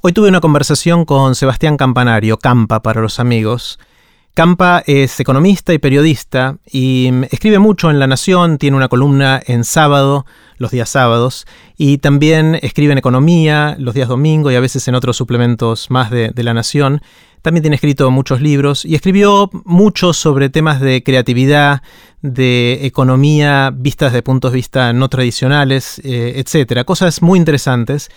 Hoy 0.00 0.12
tuve 0.12 0.28
una 0.28 0.40
conversación 0.40 1.04
con 1.04 1.34
Sebastián 1.34 1.76
Campanario, 1.76 2.38
Campa 2.38 2.82
para 2.82 3.00
los 3.00 3.18
amigos. 3.18 3.80
Campa 4.32 4.80
es 4.86 5.18
economista 5.18 5.74
y 5.74 5.78
periodista 5.78 6.58
y 6.70 7.10
escribe 7.32 7.58
mucho 7.58 7.90
en 7.90 7.98
La 7.98 8.06
Nación, 8.06 8.58
tiene 8.58 8.76
una 8.76 8.86
columna 8.86 9.42
en 9.44 9.64
sábado, 9.64 10.24
los 10.56 10.70
días 10.70 10.88
sábados, 10.88 11.46
y 11.76 11.98
también 11.98 12.60
escribe 12.62 12.92
en 12.92 12.98
economía 12.98 13.74
los 13.80 13.92
días 13.92 14.06
domingo 14.06 14.52
y 14.52 14.54
a 14.54 14.60
veces 14.60 14.86
en 14.86 14.94
otros 14.94 15.16
suplementos 15.16 15.90
más 15.90 16.12
de, 16.12 16.30
de 16.30 16.42
La 16.44 16.54
Nación. 16.54 17.02
También 17.42 17.62
tiene 17.62 17.74
escrito 17.74 18.08
muchos 18.12 18.40
libros 18.40 18.84
y 18.84 18.94
escribió 18.94 19.50
mucho 19.64 20.12
sobre 20.12 20.48
temas 20.48 20.80
de 20.80 21.02
creatividad, 21.02 21.82
de 22.22 22.86
economía 22.86 23.72
vistas 23.74 24.12
de 24.12 24.22
puntos 24.22 24.52
de 24.52 24.56
vista 24.56 24.92
no 24.92 25.08
tradicionales, 25.08 26.00
eh, 26.04 26.34
etcétera. 26.36 26.84
Cosas 26.84 27.20
muy 27.20 27.36
interesantes. 27.36 28.10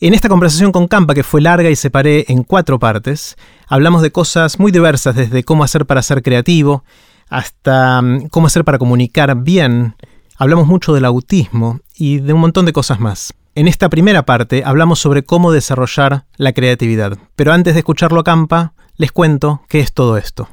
En 0.00 0.12
esta 0.12 0.28
conversación 0.28 0.72
con 0.72 0.88
Campa, 0.88 1.14
que 1.14 1.22
fue 1.22 1.40
larga 1.40 1.70
y 1.70 1.76
separé 1.76 2.24
en 2.28 2.42
cuatro 2.42 2.80
partes, 2.80 3.36
hablamos 3.68 4.02
de 4.02 4.10
cosas 4.10 4.58
muy 4.58 4.72
diversas, 4.72 5.14
desde 5.14 5.44
cómo 5.44 5.62
hacer 5.62 5.86
para 5.86 6.02
ser 6.02 6.20
creativo 6.22 6.82
hasta 7.28 8.02
mm, 8.02 8.26
cómo 8.28 8.48
hacer 8.48 8.64
para 8.64 8.78
comunicar 8.78 9.36
bien. 9.36 9.94
Hablamos 10.36 10.66
mucho 10.66 10.94
del 10.94 11.04
autismo 11.04 11.78
y 11.94 12.18
de 12.18 12.32
un 12.32 12.40
montón 12.40 12.66
de 12.66 12.72
cosas 12.72 12.98
más. 12.98 13.34
En 13.54 13.68
esta 13.68 13.88
primera 13.88 14.24
parte 14.24 14.64
hablamos 14.66 14.98
sobre 14.98 15.22
cómo 15.22 15.52
desarrollar 15.52 16.24
la 16.36 16.52
creatividad, 16.52 17.16
pero 17.36 17.52
antes 17.52 17.74
de 17.74 17.80
escucharlo 17.80 18.18
a 18.18 18.24
Campa, 18.24 18.72
les 18.96 19.12
cuento 19.12 19.62
qué 19.68 19.78
es 19.78 19.92
todo 19.92 20.16
esto. 20.16 20.48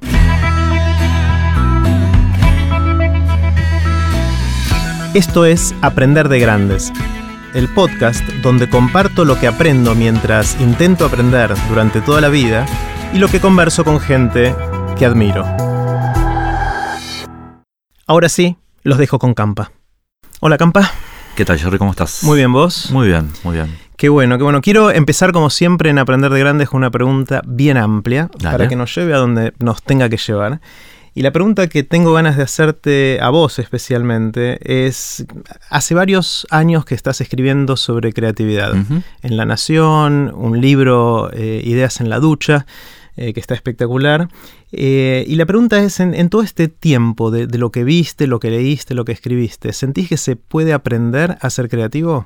Esto 5.16 5.46
es 5.46 5.74
Aprender 5.82 6.30
de 6.30 6.40
Grandes, 6.40 6.94
el 7.54 7.68
podcast 7.70 8.26
donde 8.42 8.70
comparto 8.70 9.26
lo 9.26 9.40
que 9.40 9.48
aprendo 9.48 9.96
mientras 9.96 10.60
intento 10.62 11.06
aprender 11.06 11.54
durante 11.70 12.02
toda 12.02 12.22
la 12.22 12.30
vida 12.30 12.66
y 13.14 13.20
lo 13.20 13.28
que 13.28 13.40
converso 13.40 13.84
con 13.84 14.00
gente 14.00 14.56
que 14.98 15.06
admiro. 15.06 15.46
Ahora 18.08 18.30
sí, 18.30 18.58
los 18.84 18.98
dejo 18.98 19.20
con 19.20 19.34
Campa. 19.34 19.72
Hola 20.40 20.58
Campa. 20.58 20.92
¿Qué 21.36 21.46
tal, 21.46 21.58
Jerry? 21.58 21.78
¿Cómo 21.78 21.92
estás? 21.92 22.24
Muy 22.24 22.38
bien, 22.38 22.52
¿vos? 22.52 22.92
Muy 22.92 23.08
bien, 23.08 23.32
muy 23.44 23.56
bien. 23.56 23.78
Qué 23.96 24.10
bueno, 24.10 24.38
qué 24.38 24.44
bueno. 24.44 24.62
Quiero 24.62 24.92
empezar 24.92 25.32
como 25.32 25.50
siempre 25.50 25.90
en 25.90 26.00
Aprender 26.00 26.32
de 26.32 26.40
Grandes 26.40 26.70
con 26.70 26.80
una 26.80 26.90
pregunta 26.90 27.42
bien 27.46 27.78
amplia 27.78 28.30
Dale. 28.38 28.58
para 28.58 28.68
que 28.68 28.76
nos 28.76 28.94
lleve 28.96 29.14
a 29.14 29.18
donde 29.18 29.54
nos 29.60 29.84
tenga 29.84 30.10
que 30.10 30.18
llevar. 30.18 30.60
Y 31.14 31.24
la 31.24 31.32
pregunta 31.32 31.68
que 31.68 31.84
tengo 31.84 32.14
ganas 32.14 32.38
de 32.38 32.44
hacerte 32.44 33.20
a 33.22 33.30
vos 33.30 33.60
especialmente 33.60 34.60
es, 34.86 35.26
hace 35.70 35.94
varios 35.94 36.48
años 36.50 36.86
que 36.86 36.96
estás 36.96 37.20
escribiendo 37.20 37.76
sobre 37.76 38.14
creatividad. 38.14 38.74
En 39.22 39.38
La 39.38 39.46
Nación, 39.46 40.32
un 40.34 40.62
libro, 40.62 41.30
eh, 41.34 41.62
Ideas 41.66 42.00
en 42.00 42.10
la 42.10 42.20
ducha, 42.20 42.66
eh, 43.18 43.34
que 43.34 43.42
está 43.42 43.54
espectacular. 43.54 44.30
Eh, 44.72 45.26
y 45.28 45.36
la 45.36 45.46
pregunta 45.46 45.84
es, 45.84 46.00
en, 46.00 46.16
en 46.16 46.30
todo 46.30 46.44
este 46.44 46.70
tiempo 46.70 47.30
de, 47.30 47.46
de 47.46 47.58
lo 47.58 47.72
que 47.72 47.84
viste, 47.84 48.26
lo 48.26 48.40
que 48.40 48.50
leíste, 48.50 48.94
lo 48.94 49.04
que 49.04 49.12
escribiste, 49.12 49.74
¿sentís 49.74 50.08
que 50.08 50.16
se 50.16 50.38
puede 50.38 50.72
aprender 50.72 51.38
a 51.42 51.50
ser 51.50 51.68
creativo? 51.68 52.26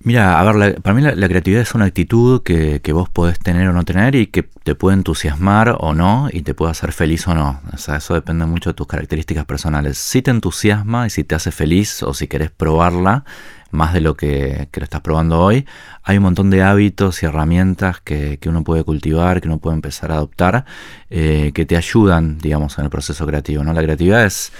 Mira, 0.00 0.38
a 0.38 0.44
ver, 0.44 0.54
la- 0.54 0.72
para 0.80 0.94
mí 0.94 1.02
la, 1.02 1.12
creatividad 1.28 1.60
es 1.62 1.74
una 1.74 1.86
actitud 1.86 2.42
que, 2.44 2.80
que 2.80 2.92
vos 2.92 3.08
podés 3.08 3.40
tener 3.40 3.68
o 3.68 3.72
no 3.72 3.84
tener 3.84 4.14
y 4.14 4.28
que 4.28 4.44
te 4.44 4.76
puede 4.76 4.96
entusiasmar 4.96 5.76
o 5.80 5.92
no 5.92 6.28
y 6.32 6.42
te 6.42 6.54
puede 6.54 6.70
hacer 6.70 6.92
feliz 6.92 7.26
o 7.26 7.34
no. 7.34 7.60
O 7.72 7.78
sea, 7.78 7.96
eso 7.96 8.14
depende 8.14 8.46
mucho 8.46 8.70
de 8.70 8.74
tus 8.74 8.86
características 8.86 9.44
personales. 9.44 9.98
Si 9.98 10.22
te 10.22 10.30
entusiasma 10.30 11.06
y 11.08 11.10
si 11.10 11.24
te 11.24 11.34
hace 11.34 11.50
feliz 11.50 12.02
o 12.04 12.14
si 12.14 12.28
querés 12.28 12.50
probarla 12.52 13.24
más 13.72 13.92
de 13.92 14.00
lo 14.00 14.14
que, 14.16 14.68
que 14.70 14.80
lo 14.80 14.84
estás 14.84 15.00
probando 15.00 15.40
hoy, 15.40 15.66
hay 16.04 16.16
un 16.18 16.22
montón 16.22 16.48
de 16.50 16.62
hábitos 16.62 17.22
y 17.22 17.26
herramientas 17.26 18.00
que, 18.00 18.38
que 18.38 18.48
uno 18.48 18.62
puede 18.62 18.84
cultivar, 18.84 19.40
que 19.40 19.48
uno 19.48 19.58
puede 19.58 19.74
empezar 19.76 20.12
a 20.12 20.14
adoptar, 20.14 20.64
eh, 21.10 21.50
que 21.54 21.66
te 21.66 21.76
ayudan, 21.76 22.38
digamos, 22.38 22.78
en 22.78 22.84
el 22.84 22.90
proceso 22.90 23.26
creativo. 23.26 23.64
¿no? 23.64 23.72
La 23.72 23.82
creatividad 23.82 24.24
es 24.24 24.52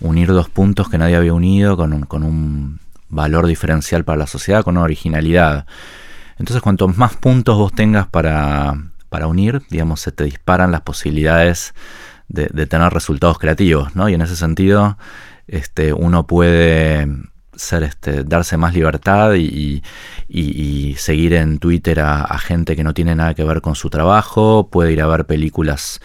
unir 0.00 0.28
dos 0.28 0.48
puntos 0.48 0.88
que 0.88 0.98
nadie 0.98 1.16
había 1.16 1.34
unido 1.34 1.76
con 1.76 1.92
un, 1.92 2.02
con 2.02 2.22
un 2.22 2.78
valor 3.08 3.46
diferencial 3.46 4.04
para 4.04 4.18
la 4.18 4.26
sociedad, 4.26 4.64
con 4.64 4.76
una 4.76 4.84
originalidad. 4.84 5.66
Entonces, 6.38 6.62
cuantos 6.62 6.96
más 6.96 7.16
puntos 7.16 7.56
vos 7.56 7.72
tengas 7.72 8.06
para, 8.08 8.74
para 9.08 9.26
unir, 9.26 9.62
digamos, 9.70 10.00
se 10.00 10.12
te 10.12 10.24
disparan 10.24 10.72
las 10.72 10.80
posibilidades 10.82 11.74
de, 12.28 12.66
tener 12.66 12.92
resultados 12.92 13.38
creativos, 13.38 13.94
¿no? 13.94 14.08
Y 14.08 14.14
en 14.14 14.22
ese 14.22 14.34
sentido, 14.36 14.98
este, 15.46 15.92
uno 15.92 16.26
puede 16.26 17.06
ser, 17.54 17.84
este, 17.84 18.24
darse 18.24 18.56
más 18.56 18.74
libertad 18.74 19.34
y, 19.34 19.82
y- 20.28 20.90
y 20.90 20.94
seguir 20.96 21.34
en 21.34 21.58
Twitter 21.58 22.00
a, 22.00 22.22
a 22.22 22.38
gente 22.38 22.74
que 22.74 22.82
no 22.82 22.94
tiene 22.94 23.14
nada 23.14 23.34
que 23.34 23.44
ver 23.44 23.60
con 23.60 23.76
su 23.76 23.90
trabajo, 23.90 24.68
puede 24.70 24.92
ir 24.92 25.00
a 25.02 25.06
ver 25.06 25.26
películas 25.26 26.00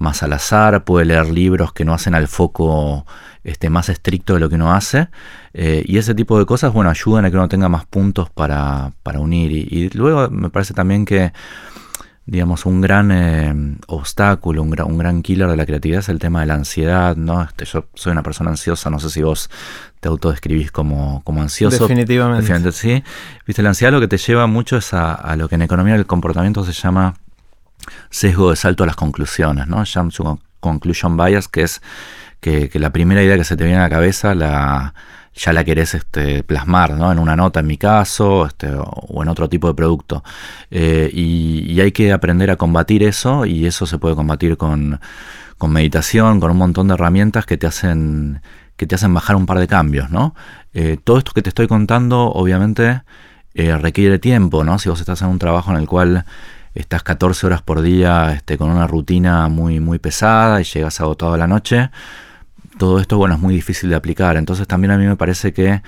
más 0.00 0.24
al 0.24 0.32
azar, 0.32 0.82
puede 0.82 1.04
leer 1.04 1.28
libros 1.30 1.72
que 1.72 1.84
no 1.84 1.94
hacen 1.94 2.14
al 2.16 2.26
foco 2.26 3.06
este, 3.44 3.70
más 3.70 3.88
estricto 3.88 4.34
de 4.34 4.40
lo 4.40 4.48
que 4.48 4.56
uno 4.56 4.72
hace. 4.72 5.08
eh, 5.52 5.84
y 5.86 5.98
ese 5.98 6.14
tipo 6.14 6.38
de 6.38 6.46
cosas, 6.46 6.72
bueno, 6.72 6.90
ayudan 6.90 7.24
a 7.24 7.30
que 7.30 7.36
uno 7.36 7.48
tenga 7.48 7.68
más 7.68 7.84
puntos 7.86 8.30
para, 8.30 8.92
para 9.02 9.20
unir. 9.20 9.52
Y, 9.52 9.68
y 9.70 9.90
luego 9.90 10.28
me 10.30 10.50
parece 10.50 10.74
también 10.74 11.04
que, 11.04 11.32
digamos, 12.26 12.64
un 12.64 12.80
gran 12.80 13.10
eh, 13.12 13.76
obstáculo, 13.88 14.62
un 14.62 14.70
gran, 14.70 14.86
un 14.86 14.98
gran 14.98 15.20
killer 15.22 15.48
de 15.48 15.56
la 15.56 15.66
creatividad 15.66 16.00
es 16.00 16.08
el 16.08 16.18
tema 16.18 16.40
de 16.40 16.46
la 16.46 16.54
ansiedad, 16.54 17.16
¿no? 17.16 17.42
Este, 17.42 17.64
yo 17.66 17.86
soy 17.94 18.12
una 18.12 18.22
persona 18.22 18.50
ansiosa, 18.50 18.88
no 18.88 19.00
sé 19.00 19.10
si 19.10 19.22
vos 19.22 19.50
te 20.00 20.08
autodescribís 20.08 20.72
como, 20.72 21.22
como 21.24 21.42
ansioso. 21.42 21.86
Definitivamente. 21.86 22.42
Definitivamente 22.42 22.72
sí. 22.72 23.04
Viste, 23.46 23.62
la 23.62 23.68
ansiedad 23.70 23.92
lo 23.92 24.00
que 24.00 24.08
te 24.08 24.16
lleva 24.16 24.46
mucho 24.46 24.76
es 24.78 24.94
a, 24.94 25.12
a 25.12 25.36
lo 25.36 25.48
que 25.48 25.56
en 25.56 25.62
economía 25.62 25.94
del 25.94 26.06
comportamiento 26.06 26.64
se 26.64 26.72
llama 26.72 27.14
sesgo 28.10 28.50
de 28.50 28.56
salto 28.56 28.84
a 28.84 28.86
las 28.86 28.96
conclusiones, 28.96 29.66
¿no? 29.66 29.84
To 29.84 30.38
conclusion 30.60 31.16
bias, 31.16 31.48
que 31.48 31.62
es 31.62 31.80
que, 32.40 32.70
la 32.74 32.90
primera 32.90 33.22
idea 33.22 33.36
que 33.36 33.44
se 33.44 33.56
te 33.56 33.64
viene 33.64 33.78
a 33.78 33.82
la 33.82 33.90
cabeza 33.90 34.34
la, 34.34 34.94
ya 35.34 35.52
la 35.52 35.64
querés 35.64 35.94
este, 35.94 36.42
plasmar, 36.42 36.92
¿no? 36.92 37.10
En 37.12 37.18
una 37.18 37.36
nota 37.36 37.60
en 37.60 37.66
mi 37.66 37.78
caso, 37.78 38.46
este, 38.46 38.68
o, 38.74 39.22
en 39.22 39.28
otro 39.28 39.48
tipo 39.48 39.68
de 39.68 39.74
producto. 39.74 40.22
Eh, 40.70 41.10
y, 41.12 41.72
y 41.72 41.80
hay 41.80 41.92
que 41.92 42.12
aprender 42.12 42.50
a 42.50 42.56
combatir 42.56 43.02
eso, 43.02 43.46
y 43.46 43.66
eso 43.66 43.86
se 43.86 43.98
puede 43.98 44.14
combatir 44.14 44.56
con, 44.56 45.00
con 45.58 45.72
meditación, 45.72 46.40
con 46.40 46.50
un 46.50 46.56
montón 46.56 46.88
de 46.88 46.94
herramientas 46.94 47.46
que 47.46 47.58
te 47.58 47.66
hacen 47.66 48.40
que 48.80 48.86
te 48.86 48.94
hacen 48.94 49.12
bajar 49.12 49.36
un 49.36 49.44
par 49.44 49.58
de 49.58 49.68
cambios, 49.68 50.10
¿no? 50.10 50.34
Eh, 50.72 50.96
todo 51.04 51.18
esto 51.18 51.32
que 51.32 51.42
te 51.42 51.50
estoy 51.50 51.68
contando, 51.68 52.32
obviamente, 52.32 53.02
eh, 53.52 53.76
requiere 53.76 54.18
tiempo, 54.18 54.64
¿no? 54.64 54.78
Si 54.78 54.88
vos 54.88 54.98
estás 55.00 55.20
en 55.20 55.28
un 55.28 55.38
trabajo 55.38 55.70
en 55.70 55.76
el 55.76 55.86
cual 55.86 56.24
estás 56.74 57.02
14 57.02 57.46
horas 57.46 57.62
por 57.62 57.82
día 57.82 58.32
este, 58.32 58.56
con 58.56 58.70
una 58.70 58.86
rutina 58.86 59.48
muy, 59.48 59.80
muy 59.80 59.98
pesada 59.98 60.60
y 60.60 60.64
llegas 60.64 61.00
agotado 61.00 61.34
a 61.34 61.38
la 61.38 61.46
noche, 61.46 61.90
todo 62.78 62.98
esto, 63.00 63.18
bueno, 63.18 63.34
es 63.34 63.40
muy 63.40 63.54
difícil 63.54 63.90
de 63.90 63.96
aplicar. 63.96 64.36
Entonces 64.36 64.66
también 64.66 64.90
a 64.92 64.98
mí 64.98 65.06
me 65.06 65.16
parece 65.16 65.52
que 65.52 65.82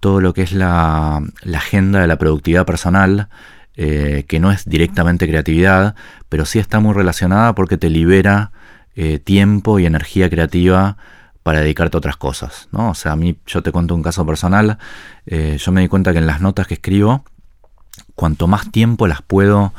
todo 0.00 0.20
lo 0.20 0.32
que 0.34 0.42
es 0.42 0.52
la, 0.52 1.22
agenda 1.54 2.00
de 2.00 2.06
la 2.06 2.16
productividad 2.16 2.66
personal, 2.66 3.28
eh, 3.76 4.24
que 4.28 4.40
no 4.40 4.50
es 4.50 4.64
directamente 4.64 5.28
creatividad, 5.28 5.94
pero 6.28 6.44
sí 6.44 6.58
está 6.58 6.80
muy 6.80 6.94
relacionada 6.94 7.54
porque 7.54 7.78
te 7.78 7.90
libera 7.90 8.52
eh, 8.96 9.18
tiempo 9.18 9.78
y 9.78 9.86
energía 9.86 10.28
creativa 10.28 10.96
para 11.42 11.60
dedicarte 11.60 11.96
a 11.96 11.98
otras 11.98 12.16
cosas, 12.16 12.68
¿no? 12.72 12.90
O 12.90 12.94
sea, 12.94 13.12
a 13.12 13.16
mí, 13.16 13.38
yo 13.46 13.62
te 13.62 13.72
cuento 13.72 13.94
un 13.94 14.02
caso 14.02 14.24
personal, 14.24 14.78
eh, 15.26 15.56
yo 15.58 15.72
me 15.72 15.80
di 15.80 15.88
cuenta 15.88 16.12
que 16.12 16.18
en 16.18 16.26
las 16.26 16.40
notas 16.40 16.66
que 16.66 16.74
escribo, 16.74 17.24
cuanto 18.14 18.46
más 18.46 18.70
tiempo 18.70 19.06
las 19.06 19.22
puedo 19.22 19.72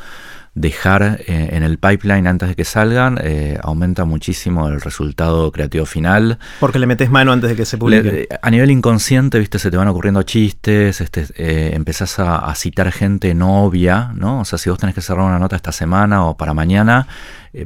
dejar 0.56 1.20
eh, 1.26 1.48
en 1.52 1.64
el 1.64 1.78
pipeline 1.78 2.28
antes 2.28 2.48
de 2.48 2.54
que 2.54 2.64
salgan, 2.64 3.18
eh, 3.20 3.58
aumenta 3.60 4.04
muchísimo 4.04 4.68
el 4.68 4.80
resultado 4.80 5.50
creativo 5.50 5.84
final. 5.84 6.38
Porque 6.60 6.78
le 6.78 6.86
metes 6.86 7.10
mano 7.10 7.32
antes 7.32 7.50
de 7.50 7.56
que 7.56 7.64
se 7.64 7.76
publique. 7.76 8.02
Le- 8.12 8.28
a 8.40 8.50
nivel 8.50 8.70
inconsciente, 8.70 9.40
viste, 9.40 9.58
se 9.58 9.72
te 9.72 9.76
van 9.76 9.88
ocurriendo 9.88 10.22
chistes, 10.22 11.00
este, 11.00 11.26
eh, 11.36 11.72
empezás 11.74 12.20
a, 12.20 12.36
a 12.36 12.54
citar 12.54 12.92
gente 12.92 13.34
no 13.34 13.64
obvia, 13.64 14.12
¿no? 14.14 14.40
O 14.40 14.44
sea, 14.44 14.56
si 14.58 14.70
vos 14.70 14.78
tenés 14.78 14.94
que 14.94 15.00
cerrar 15.00 15.24
una 15.26 15.40
nota 15.40 15.56
esta 15.56 15.72
semana 15.72 16.24
o 16.24 16.36
para 16.36 16.54
mañana, 16.54 17.08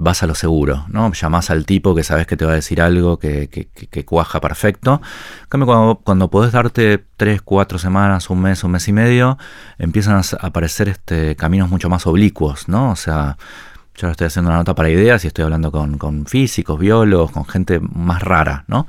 vas 0.01 0.23
a 0.23 0.27
lo 0.27 0.35
seguro, 0.35 0.85
¿no? 0.89 1.11
Llamás 1.13 1.51
al 1.51 1.65
tipo 1.65 1.95
que 1.95 2.03
sabes 2.05 2.27
que 2.27 2.37
te 2.37 2.45
va 2.45 2.53
a 2.53 2.57
decir 2.57 2.81
algo 2.83 3.19
que, 3.19 3.49
que- 3.49 3.69
que- 3.69 4.05
cuaja 4.05 4.41
perfecto. 4.41 5.01
En 5.43 5.47
cambio, 5.49 5.67
cuando, 5.67 6.01
cuando 6.05 6.31
podés 6.31 6.53
darte 6.53 7.03
tres, 7.17 7.41
cuatro 7.43 7.79
semanas, 7.79 8.29
un 8.31 8.41
mes, 8.43 8.63
un 8.65 8.73
mes 8.73 8.87
y 8.89 8.93
medio, 8.93 9.39
empiezan 9.79 10.17
a 10.17 10.23
aparecer 10.47 10.89
este, 10.89 11.37
caminos 11.37 11.71
mucho 11.71 11.89
más 11.89 12.07
oblicuos, 12.07 12.69
¿no? 12.69 12.91
O 12.91 12.97
sea, 12.97 13.39
yo 13.99 14.09
estoy 14.09 14.29
haciendo 14.29 14.51
una 14.51 14.59
nota 14.59 14.75
para 14.75 14.89
ideas 14.91 15.25
y 15.25 15.27
estoy 15.27 15.45
hablando 15.45 15.73
con, 15.73 15.99
con 15.99 16.25
físicos, 16.27 16.79
biólogos, 16.79 17.33
con 17.33 17.45
gente 17.45 17.81
más 17.81 18.23
rara, 18.23 18.65
¿no? 18.69 18.87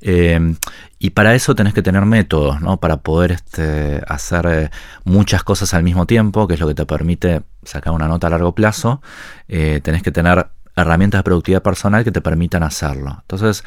Eh, 0.00 0.54
y 0.98 1.10
para 1.10 1.34
eso 1.34 1.56
tenés 1.56 1.74
que 1.74 1.82
tener 1.82 2.06
métodos, 2.06 2.60
¿no? 2.60 2.76
Para 2.76 2.98
poder 2.98 3.32
este, 3.32 4.00
hacer 4.06 4.46
eh, 4.46 4.70
muchas 5.04 5.42
cosas 5.42 5.74
al 5.74 5.82
mismo 5.82 6.06
tiempo, 6.06 6.46
que 6.46 6.54
es 6.54 6.60
lo 6.60 6.68
que 6.68 6.76
te 6.76 6.86
permite 6.86 7.42
sacar 7.64 7.92
una 7.92 8.06
nota 8.06 8.28
a 8.28 8.30
largo 8.30 8.54
plazo. 8.54 9.02
Eh, 9.48 9.80
tenés 9.82 10.02
que 10.02 10.12
tener 10.12 10.46
herramientas 10.76 11.18
de 11.18 11.24
productividad 11.24 11.62
personal 11.62 12.04
que 12.04 12.12
te 12.12 12.20
permitan 12.20 12.62
hacerlo. 12.62 13.18
Entonces, 13.22 13.64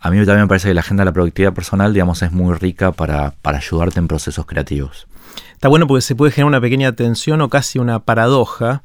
a 0.00 0.10
mí 0.10 0.16
también 0.18 0.42
me 0.42 0.48
parece 0.48 0.68
que 0.68 0.74
la 0.74 0.80
agenda 0.80 1.02
de 1.02 1.06
la 1.06 1.12
productividad 1.12 1.54
personal, 1.54 1.92
digamos, 1.92 2.22
es 2.22 2.32
muy 2.32 2.54
rica 2.54 2.90
para, 2.90 3.34
para 3.40 3.58
ayudarte 3.58 4.00
en 4.00 4.08
procesos 4.08 4.44
creativos. 4.44 5.06
está 5.52 5.68
bueno 5.68 5.86
porque 5.86 6.02
se 6.02 6.16
puede 6.16 6.32
generar 6.32 6.48
una 6.48 6.60
pequeña 6.60 6.92
tensión 6.92 7.40
o 7.40 7.48
casi 7.48 7.78
una 7.78 8.00
paradoja 8.00 8.82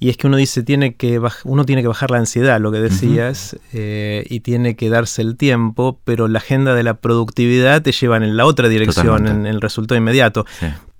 y 0.00 0.08
es 0.08 0.16
que 0.16 0.26
uno 0.26 0.38
dice, 0.38 0.62
tiene 0.62 0.94
que 0.94 1.20
uno 1.44 1.64
tiene 1.66 1.82
que 1.82 1.88
bajar 1.88 2.10
la 2.10 2.16
ansiedad, 2.16 2.58
lo 2.58 2.72
que 2.72 2.80
decías, 2.80 3.56
eh, 3.74 4.24
y 4.30 4.40
tiene 4.40 4.74
que 4.74 4.88
darse 4.88 5.20
el 5.20 5.36
tiempo, 5.36 6.00
pero 6.04 6.26
la 6.26 6.38
agenda 6.38 6.74
de 6.74 6.82
la 6.82 6.94
productividad 6.94 7.82
te 7.82 7.92
lleva 7.92 8.16
en 8.16 8.34
la 8.34 8.46
otra 8.46 8.68
dirección, 8.68 9.28
en, 9.28 9.46
el 9.46 9.60
resultado 9.60 9.98
inmediato 9.98 10.46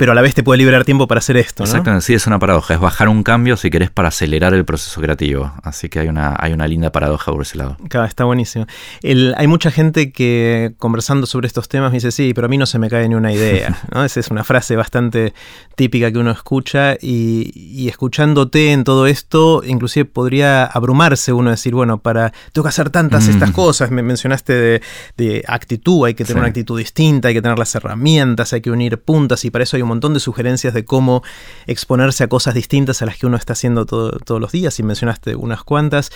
pero 0.01 0.13
a 0.13 0.15
la 0.15 0.23
vez 0.23 0.35
te 0.35 0.43
puede 0.43 0.57
liberar 0.57 0.87
tiempo 0.87 1.07
para 1.07 1.19
hacer 1.19 1.37
esto. 1.37 1.63
¿no? 1.63 1.67
Exactamente, 1.67 2.07
sí, 2.07 2.15
es 2.15 2.27
una 2.27 2.39
paradoja. 2.39 2.73
Es 2.73 2.81
bajar 2.81 3.11
un 3.11 3.23
cambio 3.23 3.59
si 3.59 3.69
querés 3.69 3.91
para 3.91 4.09
acelerar 4.09 4.55
el 4.55 4.65
proceso 4.65 4.99
creativo. 4.99 5.53
Así 5.63 5.91
que 5.91 5.99
hay 5.99 6.09
una, 6.09 6.35
hay 6.41 6.55
una 6.55 6.67
linda 6.67 6.91
paradoja 6.91 7.31
por 7.31 7.43
ese 7.43 7.59
lado. 7.59 7.77
Claro, 7.91 8.07
está 8.07 8.25
buenísimo. 8.25 8.65
hay 9.03 9.47
mucha 9.47 9.71
gente 9.71 10.11
que 10.11 10.73
conversando 10.79 11.27
sobre 11.27 11.49
estos 11.49 11.69
temas 11.69 11.91
me 11.91 11.99
dice, 11.99 12.13
sí, 12.13 12.33
pero 12.33 12.47
a 12.47 12.49
mí 12.49 12.57
no 12.57 12.65
se 12.65 12.79
me 12.79 12.89
cae 12.89 13.11
ni 13.11 13.15
una 13.15 13.31
idea. 13.31 13.79
¿no? 13.95 14.03
Esa 14.03 14.21
es 14.21 14.31
una 14.31 14.43
frase 14.43 14.75
bastante 14.75 15.35
típica 15.75 16.11
que 16.11 16.17
uno 16.17 16.31
escucha 16.31 16.97
y, 16.99 17.87
escuchándote 17.87 18.73
en 18.73 18.85
todo 18.85 19.07
esto, 19.07 19.63
inclusive 19.67 20.07
podría 20.07 20.65
abrumarse 20.65 21.35
uno 21.35 21.51
decir, 21.51 21.75
bueno, 21.75 21.99
para, 21.99 22.33
tengo 22.55 22.63
que 22.63 22.71
hacer 22.71 22.89
tantas 22.89 23.27
mm. 23.27 23.31
estas 23.33 23.51
cosas. 23.51 23.91
Me 23.91 24.03
mencionaste 24.03 24.81
de, 25.19 25.45
actitud, 25.47 26.07
hay 26.07 26.15
que 26.15 26.25
tener 26.25 26.39
una 26.39 26.49
actitud 26.49 26.79
distinta, 26.79 27.29
hay 27.29 27.35
que 27.35 27.43
tener 27.43 27.59
las 27.59 27.75
herramientas, 27.75 28.55
hay 28.55 28.63
que 28.63 28.71
unir 28.71 28.99
puntas 29.03 29.45
y 29.45 29.51
para 29.51 29.65
eso 29.65 29.77
hay 29.77 29.83
un 29.83 29.90
montón 29.91 30.15
de 30.15 30.21
sugerencias 30.21 30.75
de 30.75 30.85
cómo 30.85 31.23
exponerse 31.67 32.25
a 32.25 32.29
cosas 32.29 32.55
distintas 32.55 33.03
a 33.03 33.07
las 33.07 33.19
que 33.19 33.27
uno 33.27 33.37
está 33.37 33.53
haciendo 33.53 33.87
todos 33.87 34.41
los 34.41 34.53
días 34.53 34.79
y 34.79 34.83
mencionaste 34.83 35.37
unas 35.37 35.63
cuantas. 35.63 36.11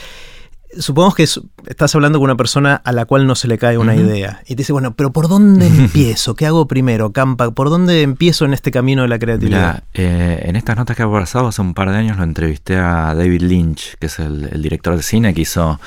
Supongamos 0.79 1.15
que 1.15 1.23
estás 1.23 1.94
hablando 1.94 2.19
con 2.19 2.25
una 2.25 2.37
persona 2.37 2.75
a 2.75 2.93
la 2.93 3.05
cual 3.05 3.26
no 3.26 3.37
se 3.37 3.47
le 3.47 3.59
cae 3.59 3.79
una 3.79 3.94
idea 3.94 4.41
y 4.44 4.49
te 4.49 4.56
dice, 4.56 4.73
bueno, 4.73 4.94
pero 4.94 5.12
¿por 5.12 5.29
dónde 5.29 5.67
empiezo? 5.69 6.35
¿Qué 6.35 6.47
hago 6.47 6.67
primero, 6.67 7.12
Campa? 7.12 7.50
¿Por 7.53 7.71
dónde 7.71 8.03
empiezo 8.03 8.44
en 8.44 8.55
este 8.55 8.71
camino 8.71 9.03
de 9.03 9.09
la 9.09 9.19
creatividad? 9.19 9.85
Eh, 9.94 10.43
en 10.47 10.56
estas 10.56 10.77
notas 10.77 10.97
que 10.97 11.03
he 11.03 11.06
pasado 11.06 11.49
hace 11.49 11.62
un 11.62 11.75
par 11.75 11.91
de 11.91 11.99
años 11.99 12.17
lo 12.17 12.25
entrevisté 12.25 12.77
a 12.77 13.15
David 13.15 13.43
Lynch, 13.43 13.97
que 13.99 14.06
es 14.06 14.19
el, 14.19 14.62
director 14.62 14.97
de 14.97 15.03
cine 15.03 15.35
que 15.35 15.43
hizo 15.43 15.79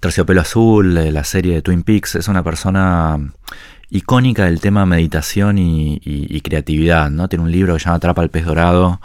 Terciopelo 0.00 0.40
Azul, 0.40 0.96
eh, 0.98 1.12
la 1.12 1.24
serie 1.24 1.54
de 1.54 1.62
Twin 1.62 1.82
Peaks. 1.82 2.16
Es 2.16 2.28
una 2.28 2.42
persona 2.42 3.18
icónica 3.90 4.44
del 4.44 4.60
tema 4.60 4.86
meditación 4.86 5.58
y, 5.58 6.40
creatividad, 6.42 7.10
¿no? 7.10 7.28
Tiene 7.28 7.44
un 7.44 7.52
libro 7.52 7.74
que 7.74 7.80
se 7.80 7.86
llama 7.86 7.96
Atrapa 7.96 8.22
al 8.22 8.30
pez 8.30 8.44
dorado 8.44 9.00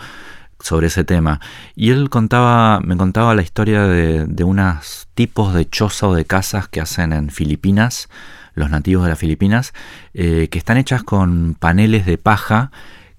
sobre 0.59 0.87
ese 0.87 1.03
tema. 1.03 1.39
Y 1.75 1.91
él 1.91 2.09
contaba, 2.09 2.79
me 2.79 2.95
contaba 2.95 3.35
la 3.35 3.41
historia 3.41 3.83
de, 3.83 4.43
unos 4.43 5.07
tipos 5.13 5.53
de 5.53 5.69
choza 5.69 6.07
o 6.07 6.15
de 6.15 6.25
casas 6.25 6.67
que 6.67 6.81
hacen 6.81 7.13
en 7.13 7.29
Filipinas, 7.29 8.09
los 8.55 8.69
nativos 8.69 9.03
de 9.03 9.09
las 9.09 9.19
Filipinas, 9.19 9.73
eh, 10.13 10.47
que 10.49 10.57
están 10.57 10.77
hechas 10.77 11.03
con 11.03 11.55
paneles 11.59 12.05
de 12.05 12.17
paja 12.17 12.71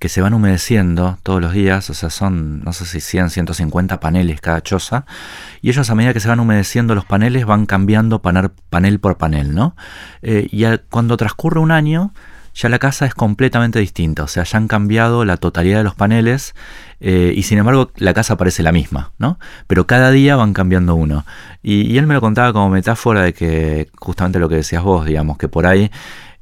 que 0.04 0.10
se 0.10 0.20
van 0.20 0.34
humedeciendo 0.34 1.16
todos 1.22 1.40
los 1.40 1.54
días, 1.54 1.88
o 1.88 1.94
sea, 1.94 2.10
son, 2.10 2.62
no 2.62 2.74
sé 2.74 2.84
si 2.84 3.00
100, 3.00 3.30
150 3.30 4.00
paneles 4.00 4.38
cada 4.42 4.62
choza, 4.62 5.06
y 5.62 5.70
ellos 5.70 5.88
a 5.88 5.94
medida 5.94 6.12
que 6.12 6.20
se 6.20 6.28
van 6.28 6.40
humedeciendo 6.40 6.94
los 6.94 7.06
paneles 7.06 7.46
van 7.46 7.64
cambiando 7.64 8.20
panel, 8.20 8.50
panel 8.68 9.00
por 9.00 9.16
panel, 9.16 9.54
¿no? 9.54 9.76
Eh, 10.20 10.46
y 10.52 10.66
cuando 10.90 11.16
transcurre 11.16 11.58
un 11.58 11.70
año, 11.70 12.12
ya 12.54 12.68
la 12.68 12.78
casa 12.78 13.06
es 13.06 13.14
completamente 13.14 13.78
distinta, 13.78 14.24
o 14.24 14.28
sea, 14.28 14.44
ya 14.44 14.58
han 14.58 14.68
cambiado 14.68 15.24
la 15.24 15.38
totalidad 15.38 15.78
de 15.78 15.84
los 15.84 15.94
paneles 15.94 16.54
eh, 17.00 17.32
y 17.34 17.44
sin 17.44 17.56
embargo 17.56 17.90
la 17.96 18.12
casa 18.12 18.36
parece 18.36 18.62
la 18.62 18.72
misma, 18.72 19.12
¿no? 19.16 19.38
Pero 19.66 19.86
cada 19.86 20.10
día 20.10 20.36
van 20.36 20.52
cambiando 20.52 20.94
uno. 20.96 21.24
Y, 21.62 21.90
y, 21.90 21.96
él 21.96 22.06
me 22.06 22.12
lo 22.12 22.20
contaba 22.20 22.52
como 22.52 22.68
metáfora 22.68 23.22
de 23.22 23.32
que 23.32 23.88
justamente 23.96 24.38
lo 24.38 24.50
que 24.50 24.56
decías 24.56 24.82
vos, 24.82 25.06
digamos, 25.06 25.38
que 25.38 25.48
por 25.48 25.66
ahí 25.66 25.90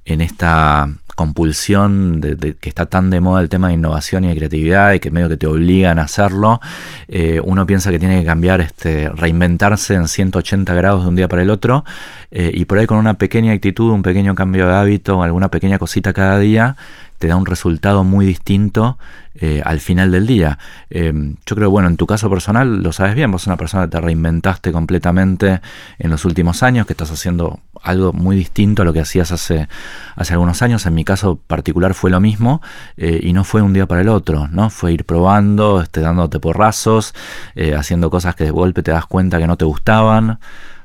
en 0.05 0.21
esta 0.21 0.89
compulsión 1.15 2.21
de, 2.21 2.57
que 2.59 2.69
está 2.69 2.87
tan 2.87 3.11
de 3.11 3.21
moda 3.21 3.43
el 3.43 3.49
tema 3.49 3.69
de 3.69 3.75
innovación 3.75 4.25
y 4.25 4.29
de 4.29 4.37
creatividad 4.37 4.93
y 4.95 5.01
que 5.01 5.11
medio 5.11 5.29
que 5.29 5.37
te 5.37 5.47
obligan 5.47 5.99
a 5.99 6.03
hacerlo, 6.03 6.61
eh, 7.09 7.41
uno 7.45 7.67
piensa 7.67 7.91
que 7.91 7.99
tiene 7.99 8.21
que 8.21 8.27
cambiar, 8.27 8.61
este, 8.61 9.09
reinventarse 9.11 9.95
en 9.95 10.09
180 10.09 10.75
grados 10.75 11.03
de 11.03 11.09
un 11.09 11.17
día 11.17 11.29
para 11.29 11.43
el 11.43 11.51
otro 11.51 11.85
eh, 12.31 12.51
y 12.55 12.65
por 12.65 12.79
ahí 12.79 12.87
con 12.87 12.99
una 12.99 13.15
pequeña 13.15 13.53
actitud, 13.53 13.93
un 13.93 14.03
pequeño 14.03 14.35
cambio 14.35 14.67
de 14.67 14.75
hábito, 14.75 15.23
alguna 15.23 15.49
pequeña 15.49 15.79
cosita 15.79 16.13
cada 16.13 16.39
día, 16.39 16.77
te 17.23 17.29
da 17.29 17.37
un 17.37 17.47
resultado 17.47 18.03
muy 18.03 18.27
distinto 18.27 18.99
eh, 19.37 19.63
al 19.65 19.79
final 19.79 20.11
del 20.11 20.27
día. 20.27 20.59
Em, 20.91 21.37
yo 21.47 21.55
creo, 21.55 21.71
bueno, 21.71 21.87
en 21.87 21.97
tu 21.97 22.05
caso 22.05 22.29
personal 22.29 22.83
lo 22.83 22.91
sabes 22.91 23.15
bien, 23.15 23.31
vos 23.31 23.43
sos 23.43 23.47
una 23.47 23.57
persona 23.57 23.85
que 23.85 23.93
te 23.93 24.01
reinventaste 24.01 24.73
completamente 24.73 25.61
en 26.01 26.11
los 26.11 26.25
últimos 26.25 26.65
años, 26.65 26.85
que 26.85 26.95
estás 26.95 27.13
haciendo 27.13 27.61
algo 27.81 28.13
muy 28.13 28.35
distinto 28.35 28.83
a 28.83 28.85
lo 28.85 28.93
que 28.93 28.99
hacías 28.99 29.31
hace, 29.31 29.69
hace 30.17 30.33
algunos 30.33 30.63
años. 30.63 30.85
En 30.85 30.95
mi 30.95 31.05
caso 31.05 31.37
particular 31.37 31.95
fue 31.95 32.11
lo 32.11 32.19
mismo 32.19 32.61
eh, 32.97 33.21
y 33.23 33.33
no 33.35 33.45
fue 33.45 33.63
un 33.63 33.73
día 33.73 33.87
para 33.87 34.01
el 34.01 34.09
otro, 34.09 34.49
¿no? 34.49 34.69
Fue 34.69 34.93
ir 34.93 35.05
probando, 35.05 35.81
este, 35.81 36.01
dándote 36.01 36.41
porrazos, 36.41 37.15
eh, 37.55 37.77
haciendo 37.77 38.11
cosas 38.11 38.35
que 38.35 38.43
de 38.43 38.51
golpe 38.51 38.83
te 38.83 38.91
das 38.91 39.07
cuenta 39.07 39.39
que 39.39 39.47
no 39.47 39.57
te 39.57 39.65
gustaban 39.65 40.41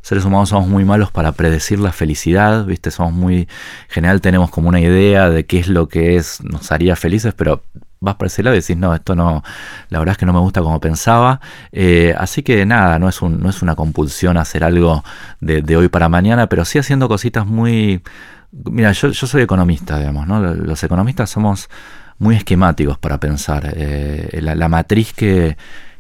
seres 0.08 0.24
humanos 0.24 0.48
somos 0.48 0.70
muy 0.70 0.86
malos 0.86 1.12
para 1.12 1.34
predecir 1.34 1.80
la 1.80 1.92
felicidad, 1.92 2.64
¿viste? 2.64 2.92
Somos 2.92 3.12
muy, 3.12 3.50
general 3.90 4.22
tenemos 4.22 4.50
como 4.50 4.70
una 4.70 4.80
idea 4.80 5.30
de 5.30 5.46
qué 5.46 5.60
es 5.60 5.68
lo 5.68 5.90
que 5.90 6.16
es, 6.16 6.42
nos 6.46 6.72
haría 6.72 6.96
felices, 6.96 7.34
pero 7.36 7.62
vas 8.00 8.16
por 8.16 8.28
ese 8.28 8.42
lado 8.42 8.56
y 8.56 8.62
decís, 8.62 8.78
no, 8.78 8.96
esto 8.96 9.16
no, 9.16 9.44
la 9.90 10.00
verdad 10.00 10.14
es 10.14 10.18
que 10.18 10.26
no 10.26 10.32
me 10.32 10.40
gusta 10.40 10.62
como 10.62 10.80
pensaba. 10.80 11.42
Eh, 11.74 12.16
así 12.18 12.42
que 12.42 12.66
nada, 12.66 13.00
no 13.00 13.10
es, 13.10 13.22
un, 13.22 13.42
no 13.42 13.50
es 13.50 13.62
una 13.62 13.76
compulsión 13.76 14.38
hacer 14.38 14.64
algo 14.64 15.04
de, 15.42 15.76
hoy 15.76 15.90
para 15.90 16.08
mañana, 16.08 16.48
pero 16.48 16.64
sí 16.64 16.80
haciendo 16.80 17.10
cositas 17.10 17.46
muy... 17.46 18.02
Mira, 18.54 18.94
yo, 18.94 19.10
yo 19.10 19.28
soy 19.28 19.42
economista, 19.42 20.00
digamos, 20.00 20.26
¿no? 20.26 20.40
Los 20.40 20.82
economistas 20.86 21.30
somos 21.30 21.70
muy 22.18 22.38
esquemáticos 22.38 22.98
para 22.98 23.20
pensar. 23.20 23.74
Eh, 23.76 24.40
la 24.42 24.70
matriz 24.70 25.12
que 25.12 25.58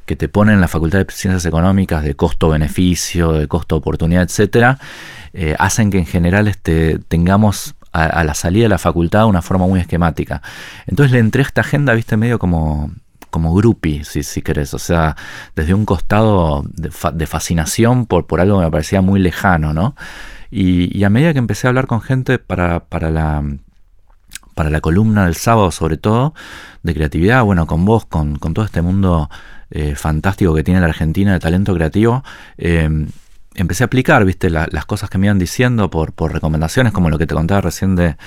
que 0.08 0.16
te 0.16 0.30
ponen 0.30 0.56
en 0.56 0.62
la 0.62 0.68
Facultad 0.68 1.00
de 1.00 1.06
Ciencias 1.12 1.46
Económicas 1.46 2.04
de 2.04 2.16
costo-beneficio, 2.16 3.34
de 3.34 3.48
costo-oportunidad, 3.48 4.24
etcétera, 4.24 4.80
eh, 5.34 5.56
hacen 5.60 5.92
que 5.92 6.00
en 6.00 6.06
general 6.06 6.48
este, 6.48 6.98
tengamos 7.08 7.76
a, 7.92 8.24
la 8.24 8.34
salida 8.34 8.64
de 8.64 8.70
la 8.70 8.78
facultad 8.78 9.26
una 9.26 9.42
forma 9.42 9.68
muy 9.68 9.80
esquemática. 9.80 10.42
Entonces 10.88 11.12
le 11.12 11.20
entré 11.20 11.42
a 11.42 11.46
esta 11.46 11.62
agenda, 11.62 11.94
viste, 11.94 12.18
medio 12.18 12.40
como 12.40 12.92
como 13.30 13.54
groupie, 13.54 14.06
si, 14.06 14.24
si 14.24 14.42
querés, 14.42 14.74
o 14.74 14.80
sea, 14.80 15.18
desde 15.54 15.74
un 15.74 15.86
costado 15.86 16.64
de, 16.74 17.28
fascinación 17.28 18.06
por, 18.06 18.26
por 18.26 18.40
algo 18.40 18.58
que 18.60 18.66
me 18.66 18.72
parecía 18.72 19.02
muy 19.02 19.20
lejano, 19.20 19.74
¿no? 19.74 19.96
Y, 20.50 21.04
a 21.04 21.10
medida 21.10 21.34
que 21.34 21.40
empecé 21.40 21.68
a 21.68 21.70
hablar 21.70 21.88
con 21.88 22.02
gente 22.02 22.40
para, 22.40 22.86
para 22.86 23.12
la 23.12 23.44
para 24.58 24.72
la 24.72 24.82
columna 24.82 25.26
del 25.26 25.36
sábado 25.36 25.70
sobre 25.70 25.98
todo, 25.98 26.34
de 26.82 26.96
creatividad, 26.96 27.44
bueno, 27.44 27.68
con 27.68 27.86
vos, 27.86 28.06
con, 28.06 28.38
con 28.38 28.56
todo 28.56 28.66
este 28.66 28.82
mundo 28.82 29.30
eh, 29.70 29.94
fantástico 29.94 30.56
que 30.56 30.64
tiene 30.64 30.80
la 30.80 30.88
Argentina 30.88 31.32
de 31.32 31.40
talento 31.40 31.76
creativo, 31.76 32.24
eh, 32.58 32.90
empecé 33.54 33.84
a 33.84 33.86
aplicar, 33.86 34.26
viste, 34.26 34.50
las 34.50 34.86
cosas 34.86 35.12
que 35.12 35.20
me 35.20 35.28
iban 35.28 35.38
diciendo 35.38 35.92
por, 35.92 36.12
por 36.12 36.34
recomendaciones, 36.34 36.92
como 36.92 37.12
lo 37.12 37.20
que 37.20 37.28
te 37.28 37.36
contaba 37.36 37.62
recién 37.62 37.96
de 37.96 38.18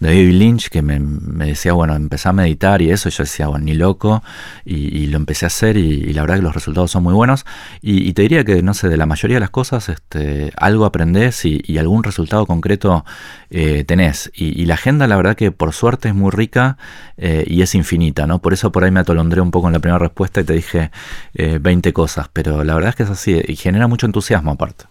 David 0.00 0.32
Lynch 0.32 0.68
que 0.68 0.82
me, 0.82 0.98
decía, 1.46 1.72
bueno, 1.72 1.94
empecé 1.94 2.28
a 2.28 2.32
meditar 2.32 2.82
y 2.82 2.90
eso, 2.90 3.08
yo 3.08 3.24
decía, 3.24 3.48
bueno, 3.48 3.64
ni 3.64 3.74
loco, 3.74 4.22
y, 4.64 5.06
lo 5.06 5.16
empecé 5.16 5.46
a 5.46 5.48
hacer 5.48 5.76
y, 5.76 6.12
la 6.12 6.22
verdad 6.22 6.36
que 6.36 6.42
los 6.42 6.54
resultados 6.54 6.90
son 6.90 7.02
muy 7.02 7.14
buenos. 7.14 7.44
Y, 7.80 8.12
te 8.12 8.22
diría 8.22 8.44
que, 8.44 8.62
no 8.62 8.74
sé, 8.74 8.88
de 8.88 8.96
la 8.96 9.06
mayoría 9.06 9.36
de 9.36 9.40
las 9.40 9.50
cosas, 9.50 9.88
este, 9.88 10.52
algo 10.56 10.84
aprendés 10.84 11.44
y, 11.44 11.78
algún 11.78 12.04
resultado 12.04 12.46
concreto 12.46 13.04
eh, 13.50 13.84
tenés. 13.84 14.30
Y, 14.34 14.64
la 14.66 14.74
agenda, 14.74 15.06
la 15.06 15.16
verdad 15.16 15.36
que 15.36 15.50
por 15.52 15.72
suerte 15.72 16.08
es 16.08 16.14
muy 16.14 16.30
rica 16.30 16.76
eh, 17.16 17.44
y 17.46 17.62
es 17.62 17.74
infinita, 17.74 18.26
¿no? 18.26 18.40
Por 18.40 18.52
eso 18.52 18.72
por 18.72 18.84
ahí 18.84 18.90
me 18.90 19.00
atolondré 19.00 19.40
un 19.40 19.50
poco 19.50 19.68
en 19.68 19.74
la 19.74 19.78
primera 19.78 19.98
respuesta 19.98 20.40
y 20.40 20.44
te 20.44 20.52
dije 20.54 20.90
20 21.34 21.88
eh, 21.88 21.92
cosas, 21.92 22.28
pero 22.32 22.64
la 22.64 22.74
verdad 22.74 22.90
es 22.90 22.96
que 22.96 23.02
es 23.04 23.10
así 23.10 23.40
y 23.46 23.56
genera 23.56 23.86
mucho 23.86 24.06
entusiasmo 24.06 24.52
aparte. 24.52 24.84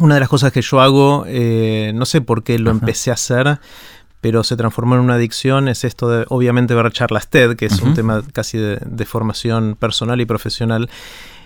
Una 0.00 0.14
de 0.14 0.20
las 0.20 0.28
cosas 0.28 0.52
que 0.52 0.62
yo 0.62 0.80
hago, 0.80 1.26
no 1.26 2.06
sé 2.06 2.20
por 2.20 2.44
qué 2.44 2.58
lo 2.60 2.70
empecé 2.70 3.10
a 3.10 3.14
hacer, 3.14 3.58
pero 4.20 4.42
se 4.42 4.56
transformó 4.56 4.96
en 4.96 5.02
una 5.02 5.14
adicción, 5.14 5.68
es 5.68 5.84
esto 5.84 6.08
de 6.08 6.24
obviamente 6.28 6.74
ver 6.74 6.90
charlas 6.92 7.28
TED, 7.28 7.56
que 7.56 7.66
es 7.66 7.80
un 7.80 7.94
tema 7.94 8.22
casi 8.32 8.58
de, 8.58 9.04
formación 9.04 9.76
personal 9.78 10.20
y 10.20 10.26
profesional. 10.26 10.90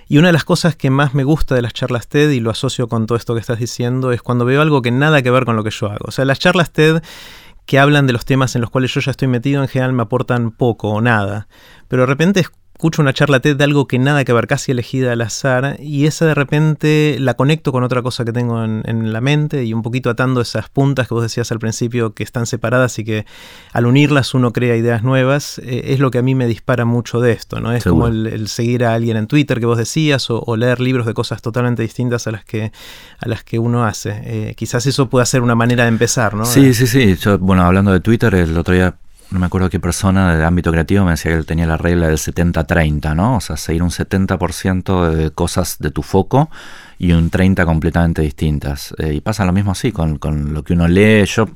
Y 0.09 0.19
una 0.19 0.29
de 0.29 0.33
las 0.33 0.45
cosas 0.45 0.76
que 0.76 0.91
más 0.91 1.14
me 1.14 1.25
gusta 1.25 1.55
de 1.55 1.62
las 1.62 1.75
charlas 1.75 2.09
TED, 2.09 2.31
y 2.31 2.41
lo 2.41 2.50
asocio 2.50 2.88
con 2.88 3.07
todo 3.07 3.17
esto 3.17 3.35
que 3.35 3.41
estás 3.41 3.59
diciendo, 3.59 4.12
es 4.12 4.23
cuando 4.23 4.45
veo 4.45 4.62
algo 4.62 4.83
que 4.83 4.91
nada 4.91 5.23
que 5.23 5.31
ver 5.31 5.45
con 5.45 5.57
lo 5.57 5.64
que 5.64 5.71
yo 5.71 5.87
hago. 5.87 6.07
O 6.07 6.11
sea, 6.11 6.25
las 6.25 6.38
charlas 6.38 6.71
TED 6.73 7.02
que 7.67 7.79
hablan 7.79 8.07
de 8.07 8.12
los 8.12 8.25
temas 8.25 8.55
en 8.55 8.61
los 8.61 8.71
cuales 8.71 8.93
yo 8.93 9.00
ya 9.00 9.12
estoy 9.12 9.29
metido 9.29 9.62
en 9.62 9.69
general 9.69 9.93
me 9.93 10.02
aportan 10.02 10.50
poco 10.50 10.91
o 10.91 11.00
nada. 11.00 11.47
Pero 11.88 12.02
de 12.02 12.07
repente 12.07 12.41
escucho 12.83 13.01
una 13.01 13.12
charla 13.12 13.39
TED 13.39 13.55
de 13.55 13.62
algo 13.62 13.87
que 13.87 14.01
nada 14.01 14.25
que 14.25 14.33
ver, 14.33 14.49
casi 14.49 14.73
elegida 14.73 15.12
al 15.12 15.21
azar, 15.21 15.77
y 15.79 16.07
esa 16.07 16.27
de 16.27 16.35
repente 16.35 17.17
la 17.21 17.35
conecto 17.35 17.71
con 17.71 17.85
otra 17.85 18.03
cosa 18.03 18.25
que 18.25 18.33
tengo 18.33 18.65
en, 18.65 19.12
la 19.12 19.21
mente 19.21 19.62
y 19.62 19.73
un 19.73 19.83
poquito 19.83 20.11
atando 20.11 20.41
esas 20.41 20.69
puntas 20.69 21.07
que 21.07 21.15
vos 21.15 21.23
decías 21.23 21.53
al 21.53 21.61
principio 21.61 22.12
que 22.12 22.25
están 22.25 22.45
separadas 22.45 22.99
y 22.99 23.05
que 23.05 23.25
al 23.73 23.87
unirlas 23.87 24.35
uno 24.35 24.53
crea 24.53 24.75
ideas 24.75 25.05
nuevas, 25.05 25.61
eh, 25.61 25.93
es 25.93 26.01
lo 26.01 26.11
que 26.11 26.19
a 26.19 26.23
mí 26.23 26.35
me 26.35 26.49
dispara 26.49 26.85
mucho 26.85 27.21
de 27.21 27.31
esto, 27.31 27.61
¿no? 27.61 27.71
Es 27.73 27.85
como 27.85 28.09
el, 28.09 28.49
seguir 28.49 28.85
a 28.85 28.95
alguien 28.95 29.17
en 29.17 29.29
Twitter 29.29 29.61
que 29.61 29.67
vos 29.67 29.79
decías 29.79 30.27
o, 30.29 30.57
leer 30.57 30.81
libros 30.81 31.07
de 31.07 31.15
cosas 31.15 31.41
totalmente 31.41 31.83
distintas 31.83 32.27
a 32.27 32.33
las 32.33 32.45
que, 32.45 32.73
a 33.21 33.29
las 33.29 33.45
que 33.45 33.61
uno 33.61 33.85
hace. 33.85 34.23
Eh, 34.25 34.55
quizás 34.57 34.87
eso 34.87 35.09
pueda 35.09 35.25
ser 35.25 35.43
una 35.43 35.55
manera 35.55 35.85
de 35.85 35.91
empezar, 35.91 36.35
¿no? 36.35 36.45
Sí, 36.45 36.75
sí, 36.75 36.89
sí. 36.89 37.15
Yo, 37.15 37.39
bueno, 37.39 37.62
hablando 37.62 37.93
de 37.93 38.01
Twitter, 38.01 38.35
el 38.35 38.59
otro 38.59 38.75
día 38.75 38.97
no 39.33 39.39
me 39.39 39.47
acuerdo 39.47 39.71
qué 39.71 39.81
persona 39.81 40.35
del 40.35 40.45
ámbito 40.45 40.71
creativo 40.71 41.05
me 41.05 41.12
decía 41.12 41.33
que 41.33 41.39
él 41.39 41.47
tenía 41.47 41.67
la 41.67 41.77
regla 41.77 42.09
del 42.09 42.19
70-30, 42.19 43.17
¿no? 43.17 43.37
O 43.37 43.41
sea, 43.41 43.57
seguir 43.57 43.83
un 43.83 43.91
70% 43.91 45.11
de 45.11 45.31
cosas 45.31 45.79
de 45.79 45.91
tu 45.91 46.03
foco 46.03 46.51
y 46.99 47.12
un 47.12 47.31
30 47.31 47.65
completamente 47.65 48.23
distintas. 48.23 48.95
Eh, 48.99 49.15
y 49.15 49.21
pasa 49.21 49.45
lo 49.45 49.53
mismo 49.53 49.73
así 49.73 49.91
con, 49.91 50.19
con 50.19 50.53
lo 50.53 50.62
que 50.62 50.75
uno 50.75 50.87
lee. 50.87 51.25
Yo 51.25 51.49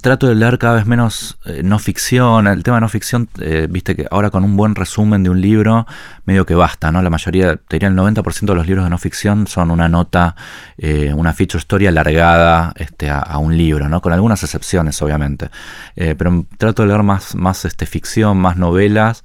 trato 0.00 0.26
de 0.26 0.34
leer 0.34 0.58
cada 0.58 0.74
vez 0.74 0.86
menos 0.86 1.38
eh, 1.44 1.62
no 1.62 1.78
ficción. 1.78 2.46
El 2.46 2.62
tema 2.62 2.76
de 2.76 2.80
no 2.82 2.88
ficción, 2.88 3.28
eh, 3.40 3.66
viste 3.70 3.96
que 3.96 4.06
ahora 4.10 4.30
con 4.30 4.44
un 4.44 4.56
buen 4.56 4.74
resumen 4.74 5.22
de 5.22 5.30
un 5.30 5.40
libro, 5.40 5.86
medio 6.24 6.46
que 6.46 6.54
basta, 6.54 6.92
¿no? 6.92 7.02
La 7.02 7.10
mayoría, 7.10 7.56
te 7.56 7.76
diría 7.76 7.88
el 7.88 7.96
90% 7.96 8.46
de 8.46 8.54
los 8.54 8.66
libros 8.66 8.84
de 8.84 8.90
no 8.90 8.98
ficción 8.98 9.46
son 9.46 9.70
una 9.70 9.88
nota, 9.88 10.36
eh, 10.78 11.12
una 11.14 11.32
feature 11.32 11.58
story 11.58 11.86
alargada 11.86 12.72
este, 12.76 13.10
a, 13.10 13.38
un 13.38 13.56
libro, 13.56 13.88
¿no? 13.88 14.00
Con 14.00 14.12
algunas 14.12 14.42
excepciones, 14.42 15.00
obviamente. 15.02 15.50
pero 15.94 16.46
trato 16.58 16.82
de 16.82 16.88
leer 16.88 17.02
más, 17.02 17.34
más 17.34 17.64
este, 17.64 17.86
ficción, 17.86 18.38
más 18.38 18.56
novelas, 18.56 19.22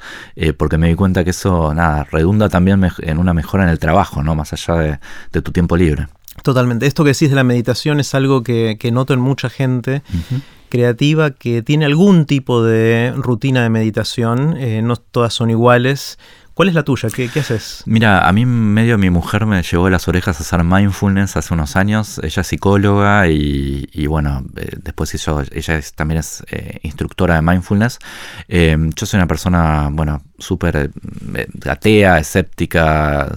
porque 0.58 0.78
me 0.78 0.88
di 0.88 0.96
cuenta 0.96 1.24
que 1.24 1.32
eso, 1.32 1.74
nada, 1.74 2.06
redunda 2.06 2.50
también 2.50 2.88
en 3.00 3.18
una 3.18 3.34
mejora 3.34 3.64
en 3.64 3.70
el 3.70 3.80
trabajo, 3.80 4.24
¿no? 4.24 4.36
Más 4.36 4.54
allá 4.54 5.00
de 5.32 5.42
tu 5.42 5.52
tiempo 5.52 5.76
libre. 5.78 6.08
Totalmente. 6.46 6.86
Esto 6.86 7.04
que 7.04 7.10
decís 7.14 7.32
de 7.32 7.36
la 7.36 7.44
meditación 7.44 8.00
es 8.00 8.14
algo 8.14 8.44
que, 8.44 8.78
noto 8.94 9.16
en 9.16 9.20
mucha 9.20 9.50
gente 9.50 10.04
creativa 10.70 11.32
que 11.32 11.64
tiene 11.64 11.86
algún 11.86 12.28
tipo 12.28 12.64
de 12.64 13.14
rutina 13.18 13.64
de 13.64 13.72
meditación. 13.72 14.56
Eh, 14.56 14.84
no 14.84 14.96
todas 14.96 15.34
son 15.34 15.50
iguales. 15.50 16.20
¿Cuál 16.54 16.70
es 16.70 16.76
la 16.76 16.84
tuya? 16.84 17.10
¿Qué, 17.10 17.32
haces? 17.40 17.82
Mira, 17.88 18.28
a 18.28 18.32
mí 18.32 18.46
medio 18.46 19.00
mi 19.00 19.10
mujer 19.10 19.48
me 19.48 19.64
llevó 19.64 19.88
a 19.88 19.90
las 19.90 20.08
orejas 20.08 20.40
a 20.40 20.44
hacer 20.44 20.64
mindfulness 20.64 21.36
hace 21.36 21.52
unos 21.56 21.76
años. 21.76 22.20
Ella 22.22 22.42
es 22.42 22.48
psicóloga 22.48 23.28
y, 23.28 24.06
bueno, 24.06 24.46
eh, 24.56 24.70
después 24.84 25.16
hizo, 25.16 25.42
ella 25.52 25.80
también 25.96 26.20
es 26.20 26.44
eh, 26.52 26.78
instructora 26.84 27.38
de 27.38 27.42
mindfulness. 27.42 27.98
yo 28.48 29.06
soy 29.08 29.18
una 29.18 29.28
persona, 29.28 29.90
bueno, 29.92 30.22
súper 30.38 30.92
atea, 31.66 32.20
escéptica, 32.20 33.34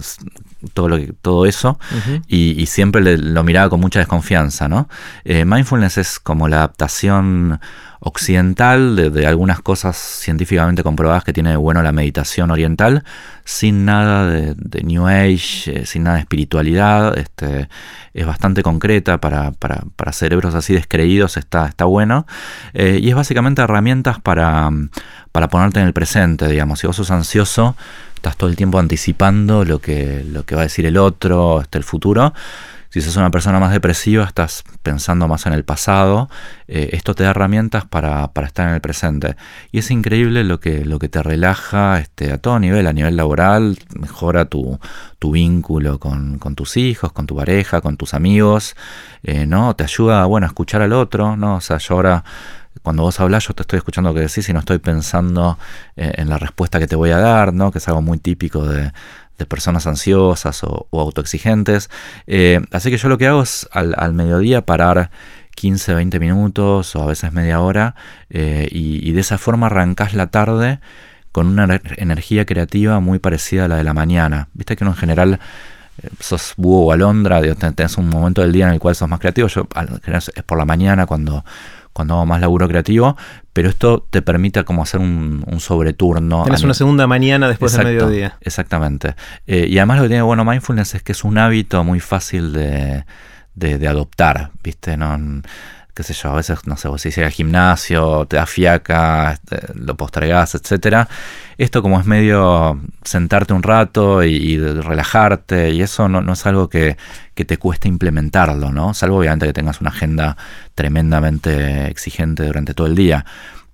todo, 0.73 0.89
lo 0.89 0.97
que, 0.97 1.13
todo 1.21 1.45
eso 1.45 1.79
y, 2.27 2.65
siempre 2.65 3.17
lo 3.17 3.43
miraba 3.43 3.69
con 3.69 3.79
mucha 3.79 3.99
desconfianza. 3.99 4.67
¿no? 4.67 4.87
Eh, 5.23 5.45
mindfulness 5.45 5.97
es 5.97 6.19
como 6.19 6.47
la 6.47 6.57
adaptación 6.57 7.59
occidental 8.01 9.11
de, 9.13 9.27
algunas 9.27 9.59
cosas 9.59 9.97
científicamente 9.97 10.83
comprobadas 10.83 11.25
que 11.25 11.33
tiene 11.33 11.51
de 11.51 11.57
bueno 11.57 11.81
la 11.81 11.91
meditación 11.91 12.49
oriental, 12.49 13.03
sin 13.43 13.83
nada 13.83 14.27
de, 14.27 14.83
New 14.83 15.07
Age, 15.07 15.81
eh, 15.81 15.85
sin 15.85 16.03
nada 16.03 16.15
de 16.15 16.21
espiritualidad, 16.21 17.17
este, 17.17 17.67
es 18.13 18.25
bastante 18.25 18.63
concreta 18.63 19.19
para, 19.19 19.51
para, 19.51 19.83
para 19.97 20.13
cerebros 20.13 20.55
así 20.55 20.73
descreídos, 20.73 21.35
está, 21.35 21.67
está 21.67 21.85
bueno, 21.85 22.25
eh, 22.73 22.99
y 23.01 23.09
es 23.09 23.15
básicamente 23.15 23.61
herramientas 23.61 24.21
para, 24.21 24.69
para 25.39 25.47
ponerte 25.47 25.79
en 25.79 25.87
el 25.87 25.93
presente, 25.93 26.49
digamos, 26.49 26.79
si 26.79 26.87
vos 26.87 26.97
sos 26.97 27.11
ansioso, 27.11 27.77
estás 28.13 28.35
todo 28.35 28.49
el 28.49 28.57
tiempo 28.57 28.77
anticipando 28.77 29.63
lo 29.63 29.79
que, 29.79 30.25
lo 30.29 30.45
que 30.45 30.53
va 30.53 30.63
a 30.63 30.63
decir 30.65 30.85
el 30.85 30.97
otro, 30.97 31.59
hasta 31.59 31.77
el 31.77 31.85
futuro. 31.85 32.33
Si 32.89 32.99
sos 32.99 33.15
una 33.15 33.31
persona 33.31 33.57
más 33.57 33.71
depresiva, 33.71 34.25
estás 34.25 34.65
pensando 34.83 35.29
más 35.29 35.45
en 35.45 35.53
el 35.53 35.63
pasado. 35.63 36.29
Eh, 36.67 36.89
esto 36.91 37.15
te 37.15 37.23
da 37.23 37.29
herramientas 37.29 37.85
para, 37.85 38.29
estar 38.43 38.67
en 38.67 38.73
el 38.73 38.81
presente. 38.81 39.37
Y 39.71 39.79
es 39.79 39.91
increíble 39.91 40.43
lo 40.43 40.59
que, 40.59 40.83
lo 40.83 40.99
que 40.99 41.07
te 41.07 41.23
relaja 41.23 42.01
este, 42.01 42.33
a 42.33 42.37
todo 42.37 42.59
nivel, 42.59 42.85
a 42.85 42.91
nivel 42.91 43.15
laboral, 43.15 43.77
mejora 43.97 44.43
tu, 44.43 44.77
vínculo 45.21 45.99
con, 45.99 46.37
tus 46.53 46.75
hijos, 46.75 47.13
con 47.13 47.27
tu 47.27 47.37
pareja, 47.37 47.79
con 47.79 47.95
tus 47.95 48.13
amigos, 48.13 48.75
eh, 49.23 49.45
¿no? 49.45 49.73
Te 49.73 49.85
ayuda, 49.85 50.25
bueno, 50.25 50.47
a 50.47 50.49
escuchar 50.49 50.81
al 50.81 50.91
otro, 50.91 51.37
¿no? 51.37 51.55
O 51.55 51.61
sea, 51.61 51.77
yo 51.77 51.95
ahora 51.95 52.25
cuando 52.83 53.03
vos 53.03 53.19
hablas 53.19 53.47
yo 53.47 53.53
te 53.53 53.63
estoy 53.63 53.77
escuchando 53.77 54.09
lo 54.09 54.13
que 54.15 54.21
decís 54.21 54.47
y 54.49 54.53
no 54.53 54.59
estoy 54.59 54.79
pensando 54.79 55.57
eh, 55.95 56.13
en 56.15 56.29
la 56.29 56.37
respuesta 56.37 56.79
que 56.79 56.87
te 56.87 56.95
voy 56.95 57.11
a 57.11 57.17
dar, 57.17 57.53
¿no? 57.53 57.71
que 57.71 57.79
es 57.79 57.87
algo 57.87 58.01
muy 58.01 58.17
típico 58.19 58.65
de, 58.65 58.91
personas 59.47 59.87
ansiosas 59.87 60.65
o, 60.65 60.89
autoexigentes. 60.91 61.89
Eh, 62.27 62.59
así 62.71 62.91
que 62.91 62.97
yo 62.97 63.07
lo 63.07 63.17
que 63.17 63.27
hago 63.27 63.41
es 63.41 63.69
al, 63.71 64.13
mediodía 64.13 64.65
parar 64.65 65.11
15, 65.55 65.93
20 65.93 66.19
minutos 66.19 66.93
o 66.97 67.03
a 67.03 67.05
veces 67.05 67.31
media 67.31 67.61
hora 67.61 67.95
eh, 68.29 68.67
y, 68.69 69.11
de 69.13 69.21
esa 69.21 69.37
forma 69.37 69.67
arrancás 69.67 70.13
la 70.13 70.27
tarde 70.27 70.81
con 71.31 71.47
una 71.47 71.79
energía 71.95 72.45
creativa 72.45 72.99
muy 72.99 73.19
parecida 73.19 73.65
a 73.65 73.67
la 73.69 73.77
de 73.77 73.85
la 73.85 73.93
mañana. 73.93 74.49
Viste 74.53 74.75
que 74.75 74.83
uno 74.83 74.91
en 74.91 74.97
general 74.97 75.39
sos 76.19 76.53
búho 76.57 76.87
o 76.87 76.91
alondra, 76.91 77.41
tenés 77.55 77.97
un 77.97 78.09
momento 78.09 78.41
del 78.41 78.51
día 78.51 78.67
en 78.67 78.73
el 78.73 78.79
cual 78.79 78.95
sos 78.95 79.07
más 79.07 79.19
creativo. 79.19 79.47
Yo 79.47 79.67
es 80.05 80.43
por 80.45 80.57
la 80.57 80.65
mañana 80.65 81.05
cuando 81.05 81.45
cuando 81.99 82.13
hago 82.13 82.25
más 82.25 82.39
laburo 82.39 82.65
creativo, 82.69 83.17
pero 83.51 83.67
esto 83.67 84.07
te 84.09 84.21
permite 84.21 84.63
como 84.63 84.83
hacer 84.83 85.01
un, 85.01 85.43
sobreturno. 85.59 86.43
Tienes 86.43 86.63
una 86.63 86.73
segunda 86.73 87.07
mañana 87.07 87.49
después 87.49 87.73
del 87.73 87.87
mediodía. 87.87 88.37
Exactamente. 88.39 89.15
Eh, 89.47 89.67
y 89.69 89.77
además 89.79 89.97
lo 89.97 90.03
que 90.03 90.07
tiene 90.07 90.21
bueno 90.21 90.45
mindfulness 90.45 90.95
es 90.95 91.03
que 91.03 91.11
es 91.11 91.25
un 91.25 91.37
hábito 91.37 91.83
muy 91.83 91.99
fácil 91.99 92.53
de, 92.53 93.03
de, 93.53 93.85
adoptar, 93.85 94.51
¿viste? 94.63 94.95
No, 94.95 95.41
qué 95.93 96.03
sé 96.03 96.13
yo, 96.13 96.29
a 96.29 96.35
veces, 96.35 96.65
no 96.65 96.77
sé, 96.77 96.87
vos 96.87 97.01
si 97.01 97.21
al 97.21 97.31
gimnasio, 97.31 98.25
te 98.25 98.37
da 98.37 98.45
fiaca, 98.45 99.33
este, 99.33 99.59
lo 99.75 99.95
postergás, 99.95 100.55
etcétera. 100.55 101.09
Esto 101.57 101.81
como 101.81 101.99
es 101.99 102.05
medio 102.05 102.79
sentarte 103.03 103.53
un 103.53 103.63
rato 103.63 104.23
y, 104.23 104.57
relajarte, 104.57 105.71
y 105.71 105.81
eso 105.81 106.07
no, 106.07 106.31
es 106.31 106.45
algo 106.45 106.69
que, 106.69 106.97
te 107.35 107.57
cueste 107.57 107.87
implementarlo, 107.87 108.71
¿no? 108.71 108.93
Salvo 108.93 109.17
obviamente 109.17 109.45
que 109.45 109.53
tengas 109.53 109.79
una 109.79 109.91
agenda 109.91 110.35
tremendamente 110.75 111.87
exigente 111.87 112.45
durante 112.45 112.73
todo 112.73 112.87
el 112.87 112.95
día. 112.95 113.25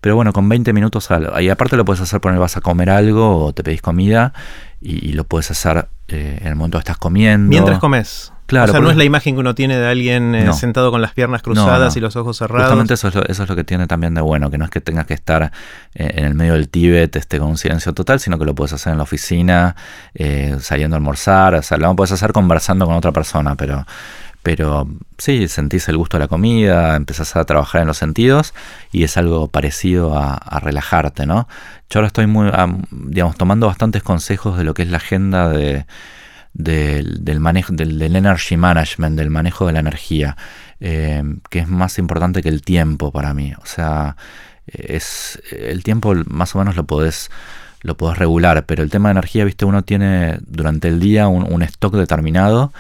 Pero 0.01 0.15
bueno, 0.15 0.33
con 0.33 0.47
20 0.47 0.71
minutos, 0.71 1.09
y 1.39 1.49
aparte 1.49 1.75
lo 1.75 1.83
puedes 1.83 2.01
hacer 2.01 2.21
poner 2.21 2.39
vas 2.39 2.57
a 2.57 2.61
comer 2.61 2.91
algo 2.91 3.45
o 3.45 3.53
te 3.53 3.63
pedís 3.63 3.81
comida 3.81 4.33
y, 4.81 5.13
lo 5.13 5.23
puedes 5.23 5.49
hacer 5.49 5.87
eh, 6.07 6.37
en 6.41 6.47
el 6.47 6.55
momento 6.55 6.77
que 6.77 6.83
estás 6.83 6.97
comiendo. 6.97 7.49
Mientras 7.49 7.79
comes. 7.79 8.31
Claro, 8.45 8.69
o 8.69 8.71
sea, 8.73 8.79
no 8.79 8.91
es 8.91 8.97
la 8.97 9.03
imagen 9.03 9.35
que 9.35 9.39
uno 9.39 9.55
tiene 9.55 9.77
de 9.77 9.87
alguien 9.87 10.35
eh, 10.35 10.53
sentado 10.53 10.91
con 10.91 11.01
las 11.01 11.13
piernas 11.13 11.41
cruzadas 11.41 11.95
y 11.97 11.99
los 11.99 12.15
ojos 12.15 12.37
cerrados. 12.37 12.65
Justamente 12.65 12.93
eso 12.93 13.07
es, 13.07 13.15
lo, 13.15 13.25
eso 13.25 13.43
es 13.43 13.49
lo 13.49 13.55
que 13.55 13.63
tiene 13.63 13.87
también 13.87 14.13
de 14.13 14.21
bueno, 14.21 14.51
que 14.51 14.59
no 14.59 14.65
es 14.65 14.71
que 14.71 14.81
tengas 14.81 15.07
que 15.07 15.15
estar 15.15 15.51
eh, 15.95 16.11
en 16.15 16.25
el 16.25 16.35
medio 16.35 16.53
del 16.53 16.69
Tíbet 16.69 17.15
este, 17.15 17.39
con 17.39 17.49
un 17.49 17.57
silencio 17.57 17.93
total, 17.93 18.19
sino 18.19 18.37
que 18.37 18.45
lo 18.45 18.53
puedes 18.53 18.73
hacer 18.73 18.91
en 18.91 18.97
la 18.97 19.03
oficina, 19.03 19.75
eh, 20.13 20.57
saliendo 20.59 20.95
a 20.95 20.97
almorzar, 20.97 21.55
o 21.55 21.61
sea, 21.63 21.77
lo 21.77 21.95
puedes 21.95 22.11
hacer 22.11 22.33
conversando 22.33 22.85
con 22.85 22.95
otra 22.95 23.11
persona, 23.11 23.55
pero, 23.55 23.83
pero 24.43 24.87
sí, 25.17 25.47
sentís 25.47 25.89
el 25.89 25.97
gusto 25.97 26.17
de 26.17 26.25
la 26.25 26.27
comida, 26.27 26.95
empezás 26.95 27.35
a 27.35 27.45
trabajar 27.45 27.81
en 27.81 27.87
los 27.87 27.97
sentidos 27.97 28.53
y 28.91 29.05
es 29.05 29.17
algo 29.17 29.47
parecido 29.47 30.19
a, 30.19 30.59
relajarte, 30.59 31.25
¿no? 31.25 31.47
Yo 31.89 31.99
ahora 31.99 32.07
estoy 32.07 32.27
muy, 32.27 32.51
digamos, 32.91 33.37
tomando 33.37 33.65
bastantes 33.65 34.03
consejos 34.03 34.55
de 34.55 34.63
lo 34.63 34.75
que 34.75 34.83
es 34.83 34.89
la 34.89 34.97
agenda 34.97 35.49
de 35.49 35.85
del, 36.55 37.39
manejo, 37.39 37.73
del, 37.73 38.01
energy 38.01 38.57
management, 38.57 39.17
del 39.17 39.29
manejo 39.29 39.67
de 39.67 39.73
la 39.73 39.79
energía, 39.79 40.37
eh, 40.79 41.23
que 41.49 41.59
es 41.59 41.67
más 41.67 41.99
importante 41.99 42.41
que 42.41 42.49
el 42.49 42.61
tiempo 42.61 43.11
para 43.11 43.33
mí. 43.33 43.53
O 43.61 43.65
sea, 43.65 44.15
es 44.67 45.41
el 45.51 45.83
tiempo 45.83 46.13
más 46.27 46.55
o 46.55 46.59
menos 46.59 46.75
lo 46.75 46.85
podés 46.85 47.29
lo 47.81 47.95
podés 47.95 48.17
regular, 48.17 48.65
pero 48.65 48.81
el 48.81 48.89
tema 48.89 49.09
de 49.09 49.11
energía, 49.11 49.45
viste, 49.45 49.63
uno 49.63 49.83
tiene 49.83 50.39
durante 50.47 50.87
el 50.87 50.99
día 50.99 51.27
un, 51.27 51.61
stock 51.61 51.93
determinado, 51.93 52.73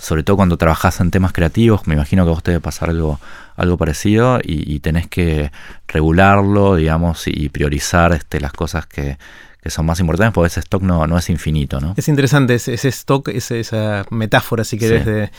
sobre 0.00 0.24
todo 0.24 0.36
cuando 0.36 0.56
trabajas 0.56 1.00
en 1.00 1.12
temas 1.12 1.32
creativos, 1.32 1.86
me 1.86 1.94
imagino 1.94 2.24
que 2.24 2.30
a 2.30 2.34
vos 2.34 2.42
te 2.42 2.50
debe 2.50 2.60
pasar 2.60 2.90
algo, 2.90 3.20
algo 3.54 3.76
parecido 3.76 4.40
y, 4.42 4.74
y 4.74 4.80
tenés 4.80 5.06
que 5.06 5.52
regularlo, 5.86 6.74
digamos, 6.74 7.28
y 7.28 7.50
priorizar 7.50 8.12
este, 8.14 8.40
las 8.40 8.52
cosas 8.52 8.86
que, 8.86 9.16
que 9.62 9.70
son 9.70 9.86
más 9.86 10.00
importantes 10.00 10.34
porque 10.34 10.48
ese 10.48 10.58
stock 10.58 10.82
no, 10.82 11.06
no 11.06 11.16
es 11.16 11.30
infinito. 11.30 11.80
¿no? 11.80 11.94
Es 11.96 12.08
interesante 12.08 12.54
ese, 12.54 12.88
stock, 12.88 13.28
esa 13.28 14.04
metáfora, 14.10 14.64
si 14.64 14.76
querés, 14.76 15.06
de, 15.06 15.30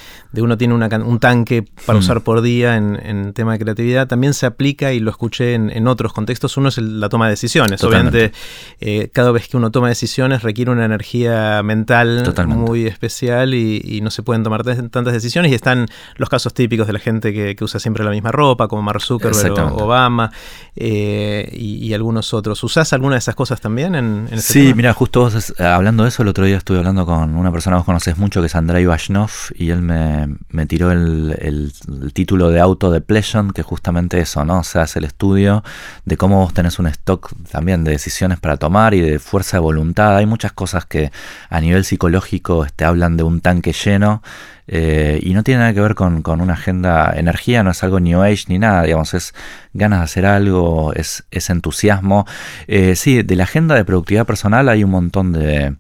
uno 0.42 0.58
tiene 0.58 0.74
un 0.74 1.20
tanque 1.20 1.66
para 1.86 2.00
hmm. 2.00 2.02
usar 2.02 2.22
por 2.22 2.42
día 2.42 2.78
en, 2.78 3.34
tema 3.34 3.52
de 3.52 3.60
creatividad, 3.60 4.08
también 4.08 4.34
se 4.34 4.46
aplica 4.46 4.94
y 4.94 5.02
lo 5.02 5.12
escuché 5.12 5.56
en, 5.56 5.88
otros 5.88 6.14
contextos. 6.14 6.56
Uno 6.56 6.70
es 6.70 6.78
la 6.78 7.10
toma 7.10 7.26
de 7.26 7.32
decisiones. 7.32 7.84
Obviamente, 7.84 8.32
eh, 8.80 9.10
cada 9.12 9.32
vez 9.32 9.50
que 9.50 9.58
uno 9.58 9.72
toma 9.72 9.90
decisiones 9.90 10.42
requiere 10.42 10.72
una 10.72 10.86
energía 10.86 11.62
mental 11.62 12.34
muy 12.48 12.88
especial 12.88 13.54
y, 13.54 14.00
no 14.04 14.10
se 14.10 14.24
pueden 14.24 14.44
tomar 14.44 14.64
tantas 14.64 15.14
decisiones. 15.14 15.52
Y 15.52 15.56
están 15.56 15.88
los 16.16 16.30
casos 16.30 16.54
típicos 16.54 16.88
de 16.88 16.94
la 16.94 17.00
gente 17.00 17.34
que, 17.34 17.64
usa 17.64 17.80
siempre 17.80 18.04
la 18.04 18.12
misma 18.12 18.32
ropa, 18.32 18.68
como 18.68 18.82
Mark 18.82 19.02
Zuckerberg 19.02 19.58
o 19.74 19.84
Obama 19.86 20.32
eh, 20.76 21.50
y, 21.52 21.86
y, 21.86 21.94
algunos 21.94 22.34
otros. 22.34 22.64
¿Usás 22.64 22.94
alguna 22.94 23.16
de 23.16 23.20
esas 23.20 23.36
cosas 23.36 23.62
también 23.62 23.96
en 23.96 24.13
Sí, 24.38 24.74
mira, 24.76 24.94
justo 24.94 25.30
eh, 25.30 25.64
hablando 25.64 26.04
de 26.04 26.10
eso, 26.10 26.24
el 26.24 26.30
otro 26.30 26.46
día 26.46 26.58
estuve 26.58 26.78
hablando 26.78 27.06
con 27.06 27.36
una 27.36 27.52
persona 27.52 27.76
que 27.76 27.80
vos 27.80 27.86
conoces 27.86 28.18
mucho, 28.18 28.42
que 28.42 28.48
es 28.48 28.56
Andrei 28.56 28.86
Vashnov, 28.86 29.32
y 29.56 29.70
él 29.70 29.82
me, 29.82 30.66
tiró 30.66 30.92
el, 30.92 31.74
título 32.14 32.50
de 32.50 32.60
Auto 32.60 32.92
Depletion, 32.92 33.52
que 33.52 33.64
justamente 33.64 34.20
eso, 34.20 34.44
¿no? 34.46 34.60
O 34.60 34.64
sea, 34.64 34.84
es 34.84 34.96
el 34.96 35.04
estudio 35.04 35.64
de 36.06 36.18
cómo 36.18 36.42
vos 36.42 36.54
tenés 36.54 36.80
un 36.80 36.88
stock 36.88 37.32
también 37.52 37.84
de 37.84 37.92
decisiones 37.92 38.40
para 38.40 38.58
tomar 38.58 38.94
y 38.94 39.02
de 39.02 39.20
fuerza 39.20 39.58
de 39.58 39.62
voluntad. 39.62 40.18
Hay 40.18 40.26
muchas 40.26 40.54
cosas 40.54 40.86
que 40.86 41.12
a 41.50 41.62
nivel 41.62 41.86
psicológico 41.86 42.68
te 42.76 42.86
hablan 42.86 43.18
de 43.18 43.24
un 43.24 43.42
tanque 43.42 43.74
lleno 43.74 44.22
Eh, 44.68 45.20
y 45.22 45.34
no 45.34 45.44
tiene 45.44 45.60
nada 45.60 45.74
que 45.74 45.82
ver 45.82 45.96
con, 45.96 46.22
con, 46.22 46.42
una 46.42 46.54
agenda, 46.54 47.14
energía 47.16 47.64
no 47.64 47.72
es 47.72 47.84
algo 47.84 48.00
New 48.00 48.22
Age 48.22 48.46
ni 48.48 48.60
nada, 48.60 48.84
digamos, 48.84 49.14
es 49.14 49.34
ganas 49.74 50.00
de 50.00 50.04
hacer 50.06 50.26
algo, 50.26 50.94
es, 50.94 51.26
es 51.32 51.50
entusiasmo. 51.50 52.26
Eh, 52.68 52.96
sí, 52.96 53.24
de 53.24 53.36
la 53.36 53.44
agenda 53.44 53.76
de 53.76 53.86
productividad 53.86 54.26
personal 54.26 54.70
hay 54.70 54.84
un 54.84 54.92
montón 54.92 55.34
de, 55.34 55.76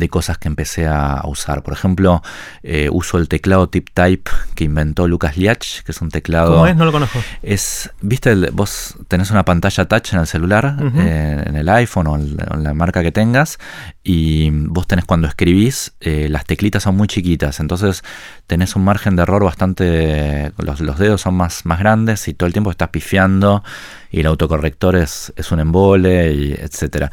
de 0.00 0.08
cosas 0.08 0.38
que 0.38 0.48
empecé 0.48 0.88
a 0.88 1.22
usar. 1.24 1.62
Por 1.62 1.72
ejemplo, 1.72 2.22
eh, 2.62 2.88
uso 2.90 3.18
el 3.18 3.28
teclado 3.28 3.68
Tip 3.68 3.90
Type 3.94 4.30
que 4.56 4.64
inventó 4.64 5.06
Lucas 5.06 5.36
Liach, 5.36 5.82
que 5.84 5.92
es 5.92 6.00
un 6.00 6.08
teclado. 6.08 6.52
¿Cómo 6.52 6.66
es? 6.66 6.74
No 6.74 6.84
lo 6.84 6.92
conozco. 6.92 7.20
Es, 7.42 7.90
viste, 8.00 8.34
vos 8.50 8.96
tenés 9.06 9.30
una 9.30 9.44
pantalla 9.44 9.84
touch 9.86 10.14
en 10.14 10.20
el 10.20 10.26
celular, 10.26 10.76
eh, 10.96 11.44
en 11.46 11.56
el 11.56 11.68
iPhone 11.68 12.06
o 12.08 12.16
en, 12.16 12.36
la 12.36 12.74
marca 12.74 13.02
que 13.02 13.12
tengas, 13.12 13.58
y 14.02 14.50
vos 14.50 14.86
tenés 14.86 15.04
cuando 15.04 15.28
escribís, 15.28 15.92
eh, 16.00 16.28
las 16.28 16.44
teclitas 16.44 16.82
son 16.82 16.96
muy 16.96 17.06
chiquitas, 17.06 17.60
entonces 17.60 18.02
tenés 18.46 18.74
un 18.74 18.84
margen 18.84 19.14
de 19.16 19.22
error 19.22 19.44
bastante. 19.44 20.52
Los, 20.58 20.80
los 20.80 20.98
dedos 20.98 21.20
son 21.20 21.34
más, 21.34 21.64
más 21.66 21.78
grandes 21.78 22.26
y 22.26 22.34
todo 22.34 22.46
el 22.46 22.52
tiempo 22.52 22.70
estás 22.70 22.88
pifiando 22.88 23.62
y 24.10 24.20
el 24.20 24.26
autocorrector 24.26 24.96
es, 24.96 25.32
es 25.36 25.52
un 25.52 25.60
embole, 25.60 26.32
y 26.32 26.52
etcétera. 26.52 27.10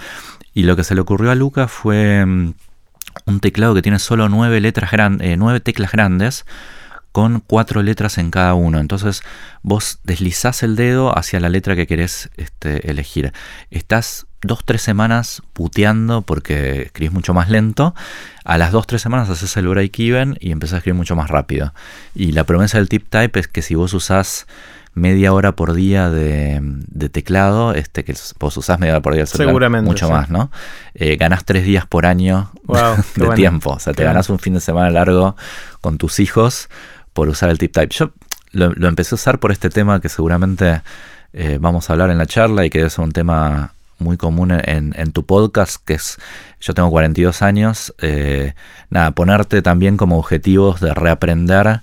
Y 0.53 0.63
lo 0.63 0.75
que 0.75 0.83
se 0.83 0.95
le 0.95 1.01
ocurrió 1.01 1.29
a 1.29 1.35
Lucas 1.35 1.69
fue 1.71 2.25
mm, 2.25 2.53
un 3.25 3.39
teclado 3.39 3.73
que 3.73 3.81
tiene 3.81 3.99
solo 3.99 4.29
nueve, 4.29 4.61
letras 4.61 4.91
eh, 5.19 5.35
nueve 5.37 5.59
teclas 5.59 5.91
grandes 5.91 6.45
con 7.11 7.39
cuatro 7.39 7.81
letras 7.81 8.19
en 8.19 8.29
cada 8.29 8.53
uno. 8.53 8.79
Entonces 8.79 9.23
vos 9.63 9.99
deslizás 10.03 10.61
el 10.61 10.75
dedo 10.75 11.17
hacia 11.17 11.39
la 11.39 11.49
letra 11.49 11.75
que 11.75 11.87
querés 11.87 12.29
este, 12.37 12.91
elegir. 12.91 13.33
Estás 13.71 14.27
dos, 14.41 14.63
tres 14.63 14.83
semanas 14.83 15.41
puteando 15.53 16.21
porque 16.21 16.83
escribís 16.83 17.11
mucho 17.11 17.33
más 17.33 17.49
lento. 17.49 17.95
A 18.45 18.59
las 18.59 18.71
dos, 18.71 18.85
tres 18.85 19.01
semanas 19.01 19.29
haces 19.29 19.57
el 19.57 19.67
break 19.67 19.99
even 19.99 20.37
y 20.39 20.51
empezás 20.51 20.75
a 20.75 20.77
escribir 20.77 20.97
mucho 20.97 21.15
más 21.15 21.29
rápido. 21.29 21.73
Y 22.13 22.33
la 22.33 22.43
promesa 22.43 22.77
del 22.77 22.87
tip 22.87 23.09
type 23.09 23.39
es 23.39 23.47
que 23.47 23.63
si 23.63 23.73
vos 23.73 23.93
usás 23.95 24.45
media 24.97 25.31
hora 25.31 25.53
por 25.53 25.73
día 25.73 26.09
de, 26.09 26.61
teclado, 27.11 27.73
este 27.73 28.03
que 28.03 28.15
vos 28.39 28.57
usás 28.57 28.79
media 28.79 28.93
hora 28.93 29.01
por 29.01 29.13
día 29.13 29.23
de 29.23 29.27
Seguramente, 29.27 29.87
mucho 29.87 30.09
más, 30.09 30.29
¿no? 30.29 30.51
Eh, 30.95 31.15
ganás 31.15 31.45
tres 31.45 31.63
días 31.63 31.85
por 31.85 32.05
año 32.05 32.51
de 33.15 33.29
tiempo. 33.35 33.71
O 33.71 33.79
sea, 33.79 33.93
te 33.93 34.03
ganás 34.03 34.29
un 34.29 34.39
fin 34.39 34.55
de 34.55 34.59
semana 34.59 34.89
largo 34.89 35.35
con 35.81 35.97
tus 35.97 36.19
hijos 36.19 36.69
por 37.13 37.29
usar 37.29 37.49
el 37.49 37.57
tip 37.57 37.71
type. 37.71 37.93
Yo 37.93 38.11
lo, 38.51 38.87
empecé 38.87 39.13
a 39.13 39.17
usar 39.17 39.39
por 39.39 39.51
este 39.51 39.69
tema 39.69 40.01
que 40.01 40.09
seguramente 40.09 40.81
eh, 41.33 41.57
vamos 41.61 41.89
a 41.89 41.93
hablar 41.93 42.09
en 42.09 42.17
la 42.17 42.25
charla 42.25 42.65
y 42.65 42.69
que 42.69 42.85
es 42.85 42.97
un 42.97 43.11
tema 43.11 43.73
muy 43.99 44.17
común 44.17 44.51
en, 44.51 45.11
tu 45.11 45.25
podcast, 45.25 45.83
que 45.83 45.95
es, 45.95 46.17
yo 46.59 46.73
tengo 46.73 46.91
42 46.91 47.41
años, 47.41 47.95
eh, 47.99 48.53
nada, 48.91 49.11
ponerte 49.11 49.61
también 49.63 49.97
como 49.97 50.19
objetivos 50.19 50.79
de 50.81 50.93
reaprender 50.93 51.81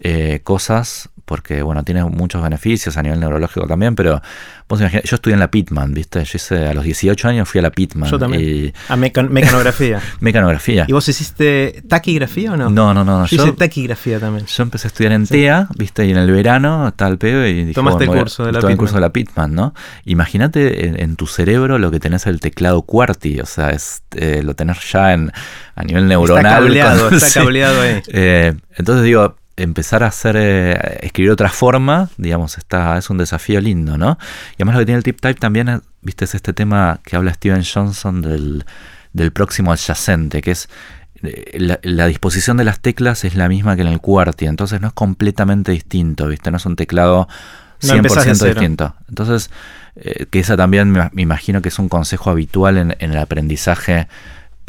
eh, 0.00 0.40
cosas 0.42 1.10
porque 1.30 1.62
bueno, 1.62 1.84
tiene 1.84 2.02
muchos 2.02 2.42
beneficios 2.42 2.96
a 2.96 3.04
nivel 3.04 3.20
neurológico 3.20 3.64
también, 3.68 3.94
pero 3.94 4.20
vos 4.68 4.80
imaginás, 4.80 5.04
yo 5.04 5.14
estudié 5.14 5.34
en 5.34 5.38
la 5.38 5.48
Pitman, 5.48 5.94
¿viste? 5.94 6.24
Yo 6.24 6.32
hice, 6.34 6.66
a 6.66 6.74
los 6.74 6.82
18 6.82 7.28
años 7.28 7.48
fui 7.48 7.60
a 7.60 7.62
la 7.62 7.70
Pitman. 7.70 8.10
Yo 8.10 8.18
también. 8.18 8.72
a 8.88 8.96
mecanografía. 8.96 10.00
mecanografía. 10.18 10.86
¿Y 10.88 10.92
vos 10.92 11.08
hiciste 11.08 11.84
taquigrafía 11.86 12.54
o 12.54 12.56
no? 12.56 12.68
No, 12.68 12.92
no, 12.92 13.04
no. 13.04 13.26
Yo, 13.26 13.44
hice 13.44 13.52
taquigrafía 13.52 14.18
también. 14.18 14.44
Yo 14.44 14.62
empecé 14.64 14.88
a 14.88 14.88
estudiar 14.88 15.12
en 15.12 15.24
TEA, 15.24 15.68
¿viste? 15.78 16.04
Y 16.04 16.10
en 16.10 16.16
el 16.16 16.32
verano, 16.32 16.92
tal 16.96 17.16
pedo, 17.16 17.46
y 17.46 17.60
dije, 17.60 17.74
Tomaste 17.74 18.02
el 18.02 18.10
curso 18.10 18.46
de 18.46 18.50
la 18.50 18.58
Pitman. 18.58 18.76
curso 18.76 18.94
de 18.96 19.00
la 19.00 19.12
Pitman, 19.12 19.54
¿no? 19.54 19.72
Imagínate 20.06 21.00
en, 21.00 21.14
tu 21.14 21.28
cerebro 21.28 21.78
lo 21.78 21.92
que 21.92 22.00
tenés 22.00 22.26
el 22.26 22.40
teclado 22.40 22.82
QWERTY, 22.82 23.38
o 23.38 23.46
sea, 23.46 23.70
es, 23.70 24.02
eh, 24.16 24.42
lo 24.42 24.54
tenés 24.54 24.78
ya 24.90 25.12
en, 25.12 25.30
a 25.76 25.84
nivel 25.84 26.08
neuronal. 26.08 26.44
Está 26.44 26.58
cableado, 26.58 27.08
está 27.10 27.40
cableado 27.40 27.82
ahí. 27.82 28.02
Eh, 28.08 28.54
entonces 28.76 29.04
digo, 29.04 29.36
empezar 29.62 30.02
a 30.02 30.08
hacer, 30.08 30.36
eh, 30.38 30.98
escribir 31.02 31.30
otra 31.30 31.48
forma, 31.50 32.08
digamos, 32.16 32.58
está, 32.58 32.98
es 32.98 33.10
un 33.10 33.18
desafío 33.18 33.60
lindo, 33.60 33.98
¿no? 33.98 34.18
Y 34.52 34.54
además 34.56 34.74
lo 34.74 34.80
que 34.80 34.86
tiene 34.86 34.98
el 34.98 35.04
tip 35.04 35.20
type 35.20 35.38
también, 35.38 35.82
viste, 36.02 36.24
es 36.24 36.34
este 36.34 36.52
tema 36.52 37.00
que 37.04 37.16
habla 37.16 37.34
Steven 37.34 37.62
Johnson 37.62 38.22
del, 38.22 38.64
del 39.12 39.32
próximo 39.32 39.72
adyacente, 39.72 40.42
que 40.42 40.52
es 40.52 40.68
eh, 41.22 41.78
la, 41.82 42.06
disposición 42.06 42.56
de 42.56 42.64
las 42.64 42.80
teclas 42.80 43.24
es 43.24 43.34
la 43.34 43.48
misma 43.48 43.76
que 43.76 43.82
en 43.82 43.88
el 43.88 44.00
QWERTY, 44.00 44.46
entonces 44.46 44.80
no 44.80 44.88
es 44.88 44.94
completamente 44.94 45.72
distinto, 45.72 46.26
¿viste? 46.26 46.50
No 46.50 46.56
es 46.56 46.66
un 46.66 46.76
teclado 46.76 47.28
100% 47.82 48.46
distinto. 48.46 48.94
Entonces, 49.08 49.50
eh, 49.96 50.26
que 50.30 50.40
esa 50.40 50.56
también 50.56 50.90
me, 50.90 51.10
imagino 51.16 51.60
que 51.60 51.68
es 51.68 51.78
un 51.78 51.88
consejo 51.88 52.30
habitual 52.30 52.78
en, 52.78 52.96
en 52.98 53.12
el 53.12 53.18
aprendizaje 53.18 54.08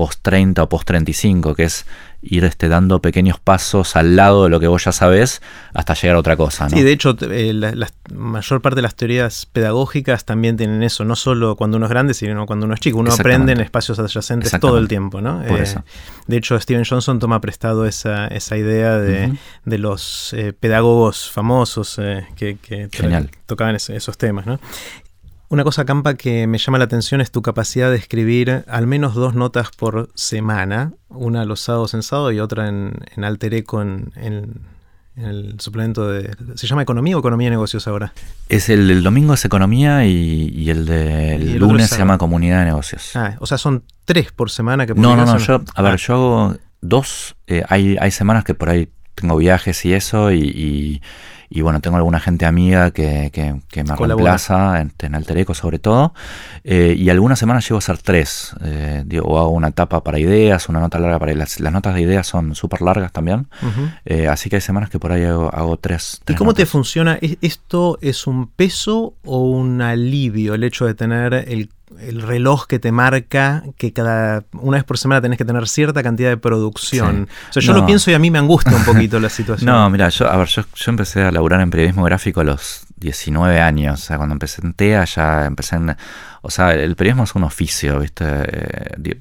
post 0.02 0.24
30 0.24 0.64
o 0.64 0.68
post 0.68 0.88
35, 0.88 1.54
que 1.54 1.66
es 1.70 1.86
ir 2.24 2.44
este, 2.44 2.70
dando 2.70 3.02
pequeños 3.02 3.40
pasos 3.40 3.96
al 3.96 4.16
lado 4.16 4.46
de 4.46 4.50
lo 4.50 4.60
que 4.60 4.66
vos 4.66 4.84
ya 4.84 4.92
sabés 4.92 5.44
hasta 5.74 5.94
llegar 5.94 6.16
a 6.16 6.20
otra 6.20 6.36
cosa. 6.36 6.66
¿no? 6.66 6.76
Sí, 6.76 6.82
de 6.82 6.92
hecho, 6.92 7.16
eh, 7.22 7.54
la, 7.54 7.88
mayor 8.12 8.62
parte 8.64 8.78
de 8.78 8.82
las 8.82 8.96
teorías 8.96 9.46
pedagógicas 9.46 10.26
también 10.26 10.58
tienen 10.58 10.82
eso, 10.82 11.06
no 11.06 11.16
solo 11.16 11.56
cuando 11.56 11.78
uno 11.78 11.86
es 11.86 11.92
grande, 11.92 12.16
sino 12.16 12.48
cuando 12.48 12.66
uno 12.66 12.74
es 12.74 12.80
chico. 12.80 12.98
Uno 12.98 13.14
aprende 13.14 13.54
en 13.54 13.60
espacios 13.60 14.00
adyacentes 14.00 14.52
todo 14.60 14.80
el 14.80 14.88
tiempo. 14.88 15.22
¿no? 15.22 15.44
Eh, 15.44 15.76
de 16.26 16.38
hecho, 16.38 16.60
Steven 16.60 16.84
Johnson 16.84 17.20
toma 17.20 17.40
prestado 17.40 17.86
esa, 17.86 18.26
esa 18.28 18.58
idea 18.58 18.98
de, 18.98 19.34
de 19.66 19.78
los 19.78 20.34
eh, 20.34 20.54
pedagogos 20.54 21.30
famosos 21.30 22.00
que, 22.36 22.58
que 22.58 22.90
tocaban 23.46 23.76
esos 23.76 24.18
temas. 24.18 24.48
¿no? 24.48 24.60
Una 25.52 25.66
cosa, 25.66 25.84
Campa, 25.84 26.14
que 26.14 26.48
me 26.48 26.60
llama 26.60 26.78
la 26.78 26.86
atención 26.86 27.20
es 27.20 27.30
tu 27.30 27.42
capacidad 27.42 27.92
de 27.92 27.98
escribir 27.98 28.64
al 28.70 28.88
menos 28.88 29.16
dos 29.16 29.36
notas 29.36 29.72
por 29.72 30.10
semana, 30.16 30.94
una 31.10 31.44
los 31.44 31.60
sábados 31.60 31.94
en 31.94 32.04
sábado 32.04 32.32
y 32.32 32.40
otra 32.40 32.70
en, 32.70 32.94
en 33.14 33.26
Alter 33.26 33.56
Eco 33.56 33.82
en, 33.82 34.14
el 35.18 35.60
suplemento 35.60 36.08
de... 36.08 36.34
¿Se 36.56 36.68
llama 36.68 36.84
Economía 36.84 37.18
o 37.18 37.20
Economía 37.20 37.50
y 37.50 37.52
Negocios 37.52 37.86
ahora? 37.90 38.14
Es 38.48 38.70
el 38.70 38.88
del 38.88 39.04
domingo 39.04 39.34
es 39.34 39.44
Economía 39.44 40.06
y, 40.06 40.70
el 40.70 40.86
del 40.86 41.58
lunes 41.58 41.90
se 41.90 41.98
llama 41.98 42.18
Comunidad 42.18 42.60
de 42.60 42.66
Negocios. 42.68 43.14
Ah, 43.18 43.36
o 43.40 43.46
sea, 43.46 43.58
son 43.58 43.84
tres 44.06 44.32
por 44.32 44.52
semana 44.52 44.88
que 44.88 44.94
No, 44.94 45.18
no, 45.18 45.26
no, 45.26 45.38
yo, 45.38 45.62
a 45.76 45.82
ver, 45.82 45.96
ah. 45.96 45.98
yo 45.98 46.14
hago 46.14 46.58
dos, 46.80 47.36
eh, 47.48 47.66
hay, 47.68 47.98
hay 48.00 48.12
semanas 48.12 48.46
que 48.46 48.54
por 48.54 48.70
ahí 48.70 48.88
tengo 49.16 49.36
viajes 49.36 49.84
y 49.84 49.92
eso 49.92 50.32
y 50.32 50.40
y 50.40 51.02
bueno, 51.60 51.82
tengo 51.82 51.98
alguna 51.98 52.22
gente 52.22 52.46
amiga 52.46 52.92
que, 52.92 53.30
que, 53.34 53.84
me 53.84 53.96
reemplaza 53.96 54.80
en, 54.80 54.94
en 54.98 55.16
Altereco 55.16 55.54
sobre 55.54 55.80
todo. 55.80 56.14
Eh, 56.64 56.96
y 56.98 57.10
algunas 57.10 57.40
semanas 57.40 57.68
llego 57.68 57.76
a 57.76 57.80
hacer 57.80 57.98
tres. 57.98 58.56
Eh, 58.64 59.04
o 59.22 59.38
hago 59.38 59.50
una 59.50 59.68
etapa 59.68 60.02
para 60.02 60.18
ideas, 60.18 60.70
una 60.70 60.80
nota 60.80 60.98
larga 60.98 61.20
para 61.20 61.34
las, 61.34 61.60
las 61.60 61.74
notas 61.74 61.94
de 61.96 62.02
ideas 62.02 62.26
son 62.26 62.56
súper 62.56 62.82
largas 62.82 63.12
también. 63.12 63.48
Eh, 64.06 64.30
así 64.30 64.50
que 64.50 64.56
hay 64.56 64.62
semanas 64.62 64.90
que 64.90 64.98
por 64.98 65.12
ahí 65.12 65.26
hago, 65.26 65.78
tres, 65.78 66.22
¿Y 66.28 66.36
cómo 66.36 66.54
te 66.54 66.66
funciona? 66.66 67.20
¿Esto 67.42 67.98
es 68.02 68.28
un 68.28 68.48
peso 68.48 69.16
o 69.26 69.50
un 69.50 69.82
alivio 69.82 70.54
el 70.54 70.64
hecho 70.64 70.86
de 70.86 70.94
tener 70.94 71.34
el 71.34 71.70
el 72.00 72.22
reloj 72.22 72.68
que 72.68 72.80
te 72.80 72.92
marca 72.92 73.64
que 73.78 73.94
cada 73.94 74.44
una 74.54 74.78
vez 74.78 74.84
por 74.84 74.98
semana 74.98 75.22
tenés 75.22 75.38
que 75.38 75.46
tener 75.46 75.68
cierta 75.68 76.02
cantidad 76.04 76.30
de 76.30 76.38
producción. 76.38 77.28
O 77.50 77.54
sea, 77.54 77.62
yo 77.62 77.74
lo 77.74 77.86
pienso 77.86 78.12
y 78.12 78.14
a 78.14 78.20
mí 78.20 78.32
me 78.32 78.40
angustia 78.40 78.76
un 78.76 78.84
poquito 78.84 79.20
la 79.20 79.30
situación. 79.30 79.72
No, 79.72 79.90
mira, 79.90 80.10
yo, 80.10 80.30
a 80.30 80.38
ver, 80.38 80.48
yo, 80.48 80.64
empecé 80.88 81.24
a 81.24 81.32
laburar 81.32 81.62
en 81.62 81.70
periodismo 81.70 82.04
gráfico 82.04 82.42
a 82.42 82.44
los 82.44 82.86
19 82.98 83.60
años. 83.60 84.02
O 84.02 84.04
sea, 84.04 84.18
cuando 84.18 84.34
empecé 84.34 84.62
en 84.64 84.74
TEA 84.74 85.06
ya 85.06 85.46
empecé 85.46 85.76
en... 85.76 85.96
O 86.42 86.50
sea, 86.50 86.74
el 86.74 86.96
periodismo 86.96 87.24
es 87.24 87.36
un 87.36 87.44
oficio, 87.44 88.00
¿viste? 88.00 88.26
Eh, 88.26 89.20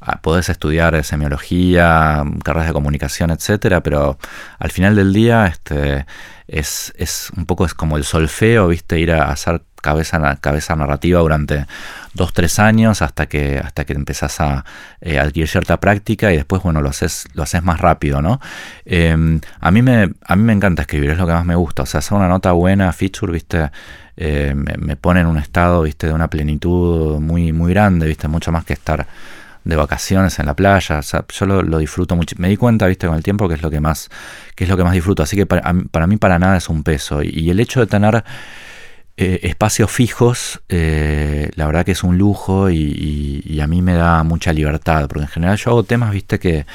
ah, 0.00 0.20
podés 0.20 0.48
estudiar 0.48 1.02
semiología, 1.04 2.24
carreras 2.44 2.68
de 2.68 2.72
comunicación, 2.72 3.30
etcétera, 3.30 3.82
pero 3.82 4.18
al 4.58 4.70
final 4.70 4.94
del 4.94 5.12
día, 5.12 5.46
este 5.46 6.06
es, 6.50 6.92
es 6.96 7.30
un 7.36 7.46
poco 7.46 7.64
es 7.64 7.74
como 7.74 7.96
el 7.96 8.04
solfeo, 8.04 8.68
¿viste? 8.68 8.98
Ir 8.98 9.12
a 9.12 9.30
hacer 9.30 9.62
cabeza, 9.80 10.36
cabeza 10.40 10.76
narrativa 10.76 11.20
durante 11.20 11.66
dos, 12.12 12.32
tres 12.32 12.58
años 12.58 13.02
hasta 13.02 13.26
que, 13.26 13.58
hasta 13.58 13.84
que 13.84 13.92
empezás 13.92 14.40
a 14.40 14.64
eh, 15.00 15.18
adquirir 15.18 15.48
cierta 15.48 15.78
práctica 15.78 16.32
y 16.32 16.36
después, 16.36 16.62
bueno, 16.62 16.82
lo 16.82 16.90
haces, 16.90 17.28
lo 17.34 17.44
haces 17.44 17.62
más 17.62 17.80
rápido, 17.80 18.20
¿no? 18.20 18.40
Em, 18.84 19.40
a, 19.60 19.70
mí 19.70 19.80
me, 19.80 20.10
a 20.24 20.36
mí 20.36 20.42
me 20.42 20.52
encanta 20.52 20.82
escribir, 20.82 21.10
es 21.10 21.18
lo 21.18 21.26
que 21.26 21.32
más 21.32 21.46
me 21.46 21.54
gusta. 21.54 21.84
O 21.84 21.86
sea, 21.86 21.98
hacer 21.98 22.18
una 22.18 22.28
nota 22.28 22.52
buena, 22.52 22.92
feature, 22.92 23.32
¿viste? 23.32 23.70
Eh, 24.16 24.52
me, 24.54 24.96
pone 24.96 25.20
en 25.20 25.26
un 25.26 25.38
estado, 25.38 25.82
¿viste? 25.82 26.08
De 26.08 26.12
una 26.12 26.28
plenitud 26.28 27.20
muy, 27.20 27.52
muy 27.52 27.72
grande, 27.72 28.06
¿viste? 28.06 28.28
Mucho 28.28 28.50
más 28.52 28.64
que 28.64 28.72
estar 28.72 29.06
de 29.64 29.76
vacaciones 29.76 30.38
en 30.38 30.46
la 30.46 30.54
playa. 30.54 30.98
O 30.98 31.02
sea, 31.02 31.24
yo 31.28 31.46
lo, 31.46 31.78
disfruto 31.78 32.16
mucho. 32.16 32.36
Me 32.38 32.48
di 32.48 32.56
cuenta, 32.56 32.86
viste, 32.86 33.06
con 33.06 33.16
el 33.16 33.22
tiempo 33.22 33.48
que 33.48 33.54
es 33.54 33.62
lo 33.62 33.70
que 33.70 33.80
más, 33.80 34.08
que 34.54 34.64
es 34.64 34.70
lo 34.70 34.76
que 34.76 34.84
más 34.84 34.92
disfruto. 34.92 35.22
Así 35.22 35.36
que 35.36 35.46
para, 35.46 35.72
para 35.90 36.06
mí 36.06 36.16
para 36.16 36.38
nada 36.38 36.56
es 36.56 36.68
un 36.68 36.82
peso. 36.82 37.22
Y, 37.22 37.50
el 37.50 37.60
hecho 37.60 37.80
de 37.80 37.86
tener 37.86 38.24
eh, 39.16 39.40
espacios 39.42 39.90
fijos, 39.90 40.60
eh, 40.68 41.50
la 41.54 41.66
verdad 41.66 41.84
que 41.84 41.92
es 41.92 42.02
un 42.02 42.18
lujo 42.18 42.70
y, 42.70 43.60
a 43.62 43.66
mí 43.66 43.82
me 43.82 43.94
da 43.94 44.22
mucha 44.22 44.52
libertad. 44.52 45.06
Porque 45.08 45.22
en 45.22 45.28
general 45.28 45.56
yo 45.56 45.70
hago 45.70 45.82
temas, 45.82 46.12
viste, 46.12 46.38
que 46.38 46.66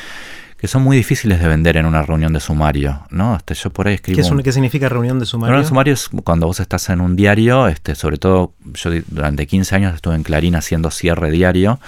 que 0.58 0.70
son 0.70 0.84
muy 0.84 0.98
difíciles 0.98 1.40
de 1.40 1.48
vender 1.48 1.78
en 1.78 1.86
una 1.86 2.02
reunión 2.02 2.32
de 2.34 2.40
sumario, 2.40 3.06
¿no? 3.10 3.36
Este, 3.36 3.54
yo 3.54 3.70
por 3.70 3.88
ahí 3.88 3.96
escribo... 3.96 4.38
¿Qué, 4.38 4.44
¿Qué 4.44 4.52
significa 4.52 4.88
reunión 4.88 5.20
de 5.20 5.26
sumario? 5.26 5.52
Reunión 5.52 5.64
de 5.64 5.70
sumario 5.70 5.94
es 5.94 6.10
cuando 6.24 6.48
vos 6.48 6.60
estás 6.60 6.90
en 6.90 7.02
un 7.02 7.16
diario, 7.16 7.68
este, 7.68 7.94
sobre 7.94 8.18
todo 8.18 8.54
yo 8.74 8.90
durante 9.08 9.46
15 9.46 9.76
años 9.76 9.94
estuve 9.94 10.16
en 10.16 10.24
Clarín 10.24 10.56
haciendo 10.56 10.92
cierre 10.92 11.30
diario, 11.30 11.80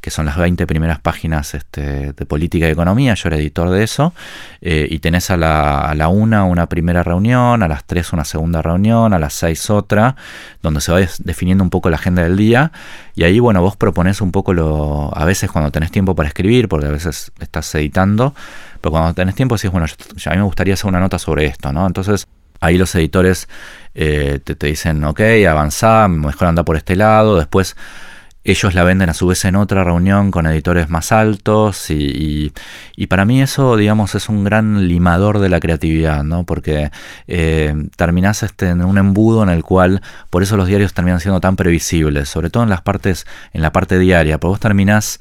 que 0.00 0.10
son 0.10 0.26
las 0.26 0.36
20 0.36 0.66
primeras 0.66 0.98
páginas 0.98 1.54
este, 1.54 2.12
de 2.12 2.26
política 2.26 2.68
y 2.68 2.70
economía, 2.70 3.14
yo 3.14 3.28
era 3.28 3.36
editor 3.36 3.70
de 3.70 3.82
eso, 3.82 4.14
eh, 4.60 4.86
y 4.90 4.98
tenés 5.00 5.30
a 5.30 5.36
la, 5.36 5.80
a 5.80 5.94
la 5.94 6.08
una 6.08 6.44
una 6.44 6.66
primera 6.66 7.02
reunión, 7.02 7.62
a 7.62 7.68
las 7.68 7.84
3 7.84 8.12
una 8.12 8.24
segunda 8.24 8.62
reunión, 8.62 9.12
a 9.12 9.18
las 9.18 9.34
6 9.34 9.70
otra, 9.70 10.16
donde 10.62 10.80
se 10.80 10.92
va 10.92 11.00
definiendo 11.18 11.62
un 11.62 11.70
poco 11.70 11.90
la 11.90 11.96
agenda 11.96 12.22
del 12.22 12.36
día, 12.36 12.72
y 13.14 13.24
ahí, 13.24 13.38
bueno, 13.38 13.60
vos 13.60 13.76
proponés 13.76 14.20
un 14.20 14.32
poco 14.32 14.54
lo, 14.54 15.10
a 15.16 15.24
veces 15.24 15.50
cuando 15.50 15.70
tenés 15.70 15.90
tiempo 15.90 16.14
para 16.14 16.28
escribir, 16.28 16.68
porque 16.68 16.86
a 16.86 16.90
veces 16.90 17.32
estás 17.40 17.74
editando, 17.74 18.34
pero 18.80 18.92
cuando 18.92 19.14
tenés 19.14 19.34
tiempo 19.34 19.56
decís, 19.56 19.70
bueno, 19.70 19.86
a 19.86 20.30
mí 20.30 20.36
me 20.36 20.42
gustaría 20.42 20.74
hacer 20.74 20.88
una 20.88 21.00
nota 21.00 21.18
sobre 21.18 21.46
esto, 21.46 21.72
¿no? 21.72 21.86
Entonces, 21.86 22.26
ahí 22.60 22.78
los 22.78 22.94
editores 22.94 23.48
eh, 23.94 24.40
te, 24.42 24.54
te, 24.54 24.68
dicen, 24.68 25.02
ok, 25.04 25.20
avanzá, 25.48 26.08
mejor 26.08 26.48
anda 26.48 26.64
por 26.64 26.76
este 26.76 26.96
lado, 26.96 27.36
después 27.36 27.76
ellos 28.42 28.74
la 28.74 28.84
venden 28.84 29.10
a 29.10 29.14
su 29.14 29.26
vez 29.26 29.44
en 29.44 29.56
otra 29.56 29.84
reunión 29.84 30.30
con 30.30 30.46
editores 30.46 30.88
más 30.88 31.12
altos 31.12 31.90
y, 31.90 32.52
y, 32.96 33.06
para 33.06 33.24
mí 33.24 33.42
eso, 33.42 33.76
digamos, 33.76 34.14
es 34.14 34.28
un 34.28 34.44
gran 34.44 34.88
limador 34.88 35.40
de 35.40 35.48
la 35.50 35.60
creatividad, 35.60 36.24
¿no? 36.24 36.44
Porque 36.44 36.90
eh, 37.26 37.74
terminás 37.96 38.42
este, 38.42 38.70
en 38.70 38.82
un 38.82 38.98
embudo 38.98 39.42
en 39.42 39.50
el 39.50 39.62
cual, 39.62 40.00
por 40.30 40.42
eso 40.42 40.56
los 40.56 40.68
diarios 40.68 40.94
terminan 40.94 41.20
siendo 41.20 41.40
tan 41.40 41.56
previsibles, 41.56 42.28
sobre 42.28 42.48
todo 42.48 42.62
en 42.62 42.70
las 42.70 42.80
partes, 42.80 43.26
en 43.52 43.62
la 43.62 43.72
parte 43.72 43.98
diaria, 43.98 44.38
porque 44.38 44.50
vos 44.50 44.60
terminás 44.60 45.18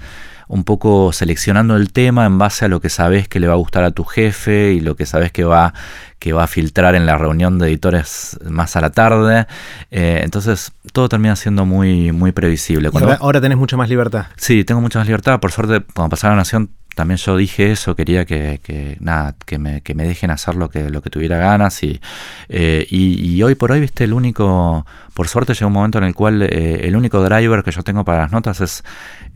un 0.50 0.64
poco 0.64 1.14
seleccionando 1.14 1.76
el 1.76 1.94
tema 1.94 2.26
en 2.26 2.40
base 2.40 2.66
a 2.66 2.68
lo 2.68 2.82
que 2.82 2.90
sabes 2.90 3.28
que 3.28 3.40
le 3.40 3.48
va 3.48 3.54
a 3.54 3.58
gustar 3.58 3.84
a 3.84 3.92
tu 3.92 4.04
jefe 4.04 4.74
y 4.74 4.80
lo 4.80 4.96
que 4.96 5.06
sabes 5.06 5.32
que 5.32 5.44
va, 5.44 5.76
que 6.20 6.34
va 6.34 6.44
a 6.44 6.48
filtrar 6.48 6.96
en 6.96 7.06
la 7.06 7.18
reunión 7.18 7.58
de 7.58 7.68
editores 7.68 8.38
más 8.44 8.76
a 8.76 8.82
la 8.82 8.90
tarde. 8.92 9.48
Eh, 9.90 10.22
entonces 10.24 10.74
todo 10.92 11.10
termina 11.10 11.36
siendo 11.36 11.66
muy, 11.66 12.12
muy 12.12 12.32
previsible. 12.32 12.90
Ahora, 12.94 13.18
ahora, 13.22 13.42
tenés 13.42 13.58
mucha 13.58 13.78
más 13.78 13.90
libertad. 13.90 14.28
Sí, 14.36 14.64
tengo 14.66 14.82
mucha 14.82 15.00
más 15.00 15.08
libertad. 15.08 15.40
Por 15.40 15.52
suerte, 15.52 15.82
cuando 15.94 16.10
pasaba 16.10 16.34
la 16.34 16.40
Nación 16.40 16.72
también 17.00 17.18
yo 17.18 17.38
dije 17.38 17.72
eso, 17.72 17.96
quería 17.96 18.26
que, 18.26 18.60
que 18.62 18.98
nada, 19.00 19.34
que 19.46 19.58
me, 19.58 19.80
que 19.80 19.94
me, 19.94 20.04
dejen 20.04 20.32
hacer 20.32 20.56
lo 20.56 20.70
que, 20.70 20.90
lo 20.90 21.02
que 21.02 21.10
tuviera 21.10 21.38
ganas 21.38 21.82
y, 21.82 22.02
eh, 22.50 22.86
y, 22.90 23.36
y, 23.36 23.42
hoy 23.42 23.56
por 23.56 23.72
hoy, 23.72 23.80
viste, 23.80 24.04
el 24.04 24.12
único, 24.12 24.86
por 25.14 25.30
suerte 25.30 25.54
llega 25.54 25.68
un 25.68 25.72
momento 25.72 25.98
en 25.98 26.04
el 26.04 26.14
cual 26.14 26.42
eh, 26.42 26.82
el 26.84 26.98
único 26.98 27.24
driver 27.24 27.64
que 27.64 27.72
yo 27.72 27.84
tengo 27.84 28.04
para 28.04 28.24
las 28.24 28.34
notas 28.34 28.60
es, 28.60 28.84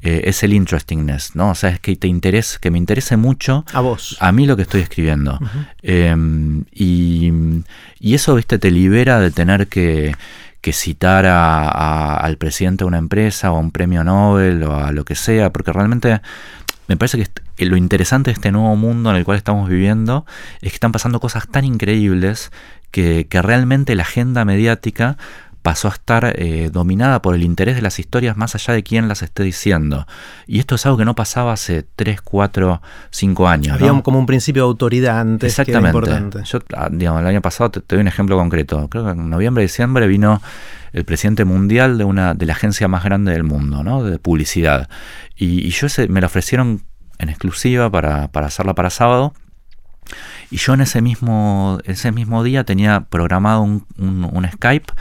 eh, 0.01 0.23
es 0.25 0.43
el 0.43 0.51
interestingness, 0.51 1.37
¿no? 1.37 1.51
O 1.51 1.55
sea, 1.55 1.69
es 1.69 1.79
que 1.79 1.95
te 1.95 2.09
interese, 2.09 2.57
que 2.59 2.69
me 2.69 2.77
interese 2.77 3.15
mucho 3.15 3.63
a 3.71 3.79
vos, 3.79 4.17
a 4.19 4.33
mí 4.33 4.45
lo 4.45 4.57
que 4.57 4.63
estoy 4.63 4.81
escribiendo. 4.81 5.39
Uh 5.39 5.87
-huh. 5.87 6.65
y, 6.73 7.31
y 8.01 8.13
eso, 8.13 8.35
viste, 8.35 8.59
te 8.59 8.71
libera 8.71 9.21
de 9.21 9.31
tener 9.31 9.67
que 9.67 10.13
que 10.59 10.71
citar 10.71 11.25
a, 11.25 11.67
a, 11.67 12.17
al 12.17 12.37
presidente 12.37 12.83
de 12.83 12.87
una 12.87 12.97
empresa 12.97 13.51
o 13.51 13.57
a 13.57 13.59
un 13.59 13.71
premio 13.71 14.03
Nobel 14.05 14.63
o 14.63 14.75
a 14.75 14.93
lo 14.93 15.03
que 15.03 15.13
sea, 15.15 15.51
porque 15.51 15.73
realmente 15.73 16.21
me 16.87 16.97
parece 16.97 17.17
que 17.17 17.42
lo 17.57 17.77
interesante 17.77 18.31
de 18.31 18.33
este 18.33 18.51
nuevo 18.51 18.75
mundo 18.75 19.09
en 19.09 19.15
el 19.15 19.25
cual 19.25 19.37
estamos 19.37 19.69
viviendo 19.69 20.25
es 20.61 20.71
que 20.71 20.75
están 20.75 20.91
pasando 20.91 21.19
cosas 21.19 21.47
tan 21.47 21.65
increíbles 21.65 22.51
que, 22.91 23.27
que 23.29 23.41
realmente 23.41 23.95
la 23.95 24.03
agenda 24.03 24.45
mediática 24.45 25.17
pasó 25.63 25.87
a 25.87 25.91
estar 25.91 26.33
eh, 26.37 26.69
dominada 26.71 27.21
por 27.21 27.33
el 27.33 27.41
interés 27.41 27.75
de 27.75 27.81
las 27.81 27.97
historias 27.97 28.35
más 28.35 28.53
allá 28.53 28.73
de 28.73 28.83
quién 28.83 29.07
las 29.07 29.23
esté 29.23 29.43
diciendo. 29.43 30.05
Y 30.45 30.59
esto 30.59 30.75
es 30.75 30.85
algo 30.85 30.97
que 30.97 31.05
no 31.05 31.15
pasaba 31.15 31.53
hace 31.53 31.85
3, 31.95 32.21
4, 32.21 32.81
5 33.09 33.47
años. 33.47 33.73
Había 33.73 33.93
¿no? 33.93 34.03
como 34.03 34.19
un 34.19 34.25
principio 34.25 34.63
de 34.63 34.67
autoridad 34.67 35.21
antes. 35.21 35.57
Exactamente. 35.57 35.99
Que 35.99 36.09
era 36.09 36.17
importante. 36.19 36.49
Yo, 36.51 36.59
ah, 36.75 36.89
digamos, 36.91 37.21
el 37.21 37.27
año 37.27 37.41
pasado 37.41 37.71
te, 37.71 37.79
te 37.79 37.95
doy 37.95 38.01
un 38.01 38.09
ejemplo 38.09 38.37
concreto. 38.37 38.89
Creo 38.89 39.05
que 39.05 39.11
en 39.11 39.29
noviembre, 39.29 39.63
diciembre 39.63 40.05
vino 40.05 40.41
el 40.91 41.05
presidente 41.05 41.45
mundial 41.45 41.97
de 41.97 42.03
una 42.03 42.33
de 42.33 42.45
la 42.45 42.53
agencia 42.53 42.89
más 42.89 43.05
grande 43.05 43.31
del 43.31 43.43
mundo, 43.43 43.85
¿no? 43.85 44.03
De 44.03 44.19
publicidad. 44.19 44.89
Y, 45.37 45.65
y 45.65 45.69
yo 45.69 45.87
ese, 45.87 46.09
me 46.09 46.19
la 46.19 46.27
ofrecieron 46.27 46.83
en 47.19 47.29
exclusiva 47.29 47.89
para, 47.89 48.29
para 48.29 48.47
hacerla 48.47 48.73
para 48.73 48.89
sábado. 48.89 49.33
Y 50.51 50.57
yo 50.57 50.73
en 50.73 50.81
ese 50.81 51.01
mismo, 51.01 51.79
ese 51.85 52.11
mismo 52.11 52.43
día 52.43 52.63
tenía 52.63 53.01
programado 53.01 53.61
un, 53.61 53.85
un, 53.97 54.29
un 54.31 54.47
Skype 54.49 54.93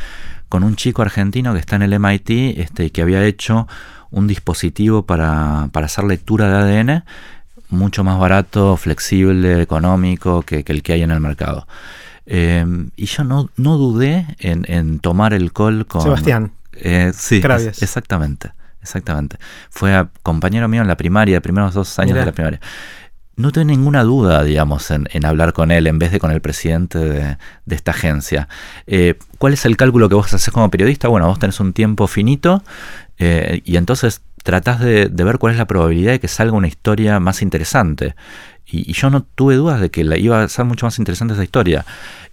con 0.48 0.64
un 0.64 0.76
chico 0.76 1.02
argentino 1.02 1.52
que 1.52 1.60
está 1.60 1.76
en 1.76 1.82
el 1.82 1.98
MIT 1.98 2.58
este, 2.58 2.90
que 2.90 3.02
había 3.02 3.24
hecho 3.24 3.66
un 4.10 4.26
dispositivo 4.26 5.04
para, 5.04 5.68
para 5.72 5.86
hacer 5.86 6.04
lectura 6.04 6.48
de 6.48 6.80
ADN 6.80 7.04
mucho 7.72 8.04
más 8.04 8.18
barato, 8.18 8.76
flexible, 8.76 9.62
económico 9.62 10.42
que, 10.42 10.62
que 10.62 10.72
el 10.72 10.82
que 10.82 10.92
hay 10.92 11.02
en 11.02 11.10
el 11.10 11.20
mercado. 11.20 11.66
Eh, 12.26 12.64
y 12.96 13.06
yo 13.06 13.24
no, 13.24 13.50
no 13.56 13.78
dudé 13.78 14.26
en, 14.38 14.64
en, 14.68 15.00
tomar 15.00 15.32
el 15.32 15.52
call 15.52 15.86
con... 15.86 16.02
Sebastián. 16.02 16.52
Eh, 16.74 17.12
sí, 17.14 17.42
es, 17.42 17.82
exactamente. 17.82 18.52
Exactamente. 18.82 19.38
Fue 19.70 19.94
a, 19.94 20.10
compañero 20.22 20.68
mío 20.68 20.82
en 20.82 20.88
la 20.88 20.96
primaria, 20.96 21.40
primeros 21.40 21.74
dos 21.74 21.98
años 21.98 22.12
Mirá. 22.12 22.20
de 22.20 22.26
la 22.26 22.32
primaria 22.32 22.60
no 23.36 23.50
tengo 23.50 23.66
ninguna 23.66 24.02
duda, 24.02 24.42
digamos, 24.44 24.90
en, 24.90 25.08
en, 25.12 25.24
hablar 25.24 25.52
con 25.52 25.70
él 25.70 25.86
en 25.86 25.98
vez 25.98 26.12
de 26.12 26.18
con 26.20 26.30
el 26.30 26.40
presidente 26.40 26.98
de, 26.98 27.36
de 27.64 27.74
esta 27.74 27.92
agencia. 27.92 28.48
Eh, 28.86 29.14
¿Cuál 29.38 29.54
es 29.54 29.64
el 29.64 29.76
cálculo 29.76 30.08
que 30.08 30.14
vos 30.14 30.32
haces 30.32 30.52
como 30.52 30.70
periodista? 30.70 31.08
Bueno, 31.08 31.26
vos 31.26 31.38
tenés 31.38 31.58
un 31.58 31.72
tiempo 31.72 32.06
finito 32.06 32.62
eh, 33.18 33.62
y 33.64 33.76
entonces 33.76 34.22
tratás 34.42 34.80
de, 34.80 35.06
de, 35.06 35.24
ver 35.24 35.38
cuál 35.38 35.52
es 35.52 35.58
la 35.58 35.66
probabilidad 35.66 36.12
de 36.12 36.20
que 36.20 36.28
salga 36.28 36.56
una 36.56 36.68
historia 36.68 37.20
más 37.20 37.42
interesante. 37.42 38.14
Y, 38.66 38.90
y, 38.90 38.94
yo 38.94 39.08
no 39.08 39.22
tuve 39.22 39.54
dudas 39.56 39.80
de 39.80 39.90
que 39.90 40.04
la 40.04 40.18
iba 40.18 40.42
a 40.42 40.48
ser 40.48 40.64
mucho 40.66 40.86
más 40.86 40.98
interesante 40.98 41.34
esa 41.34 41.44
historia. 41.44 41.86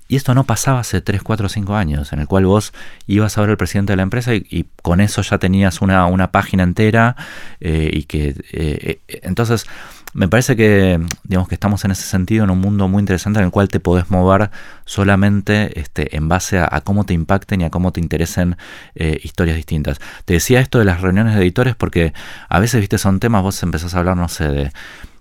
Y 0.10 0.16
esto 0.16 0.34
no 0.34 0.44
pasaba 0.44 0.80
hace 0.80 1.02
3, 1.02 1.22
4, 1.22 1.48
5 1.48 1.76
años, 1.76 2.12
en 2.14 2.20
el 2.20 2.28
cual 2.28 2.48
vos 2.48 2.74
ibas 3.06 3.38
a 3.38 3.42
ver 3.42 3.52
al 3.52 3.58
presidente 3.58 3.94
de 3.94 3.98
la 3.98 4.04
empresa 4.04 4.34
y, 4.34 4.68
con 4.82 5.02
eso 5.02 5.22
ya 5.22 5.38
tenías 5.38 5.82
una, 5.82 6.08
una 6.08 6.32
página 6.32 6.64
entera 6.64 7.16
eh, 7.62 7.90
y 7.94 8.04
que... 8.04 8.36
Eh, 8.52 9.00
entonces 9.22 9.68
me 10.14 10.28
parece 10.28 10.56
que, 10.56 11.00
digamos, 11.24 11.48
que 11.48 11.56
estamos 11.56 11.86
en 11.86 11.92
ese 11.92 12.04
sentido 12.04 12.44
en 12.44 12.50
un 12.50 12.60
mundo 12.60 12.88
muy 12.88 13.00
interesante 13.00 13.40
en 13.40 13.46
el 13.46 13.52
cual 13.52 13.68
te 13.68 13.80
podés 13.80 14.10
mover 14.10 14.50
solamente 14.86 15.80
este, 15.80 16.16
en 16.18 16.28
base 16.28 16.58
a, 16.60 16.82
cómo 16.82 17.06
te 17.06 17.14
impacten 17.14 17.62
y 17.62 17.66
a 17.66 17.70
cómo 17.70 17.92
te 17.92 18.00
interesen 18.00 18.58
eh, 18.96 19.20
historias 19.24 19.58
distintas. 19.58 20.00
Te 20.26 20.34
decía 20.34 20.62
esto 20.62 20.80
de 20.80 20.86
las 20.86 21.02
reuniones 21.02 21.36
de 21.36 21.42
editores 21.42 21.76
porque 21.76 22.14
a 22.48 22.60
veces, 22.60 22.80
viste, 22.80 22.98
son 22.98 23.20
temas, 23.20 23.44
vos 23.44 23.62
empezás 23.62 23.94
a 23.94 24.00
hablar, 24.00 24.18
no 24.18 24.30
sé, 24.30 24.48
de 24.48 24.72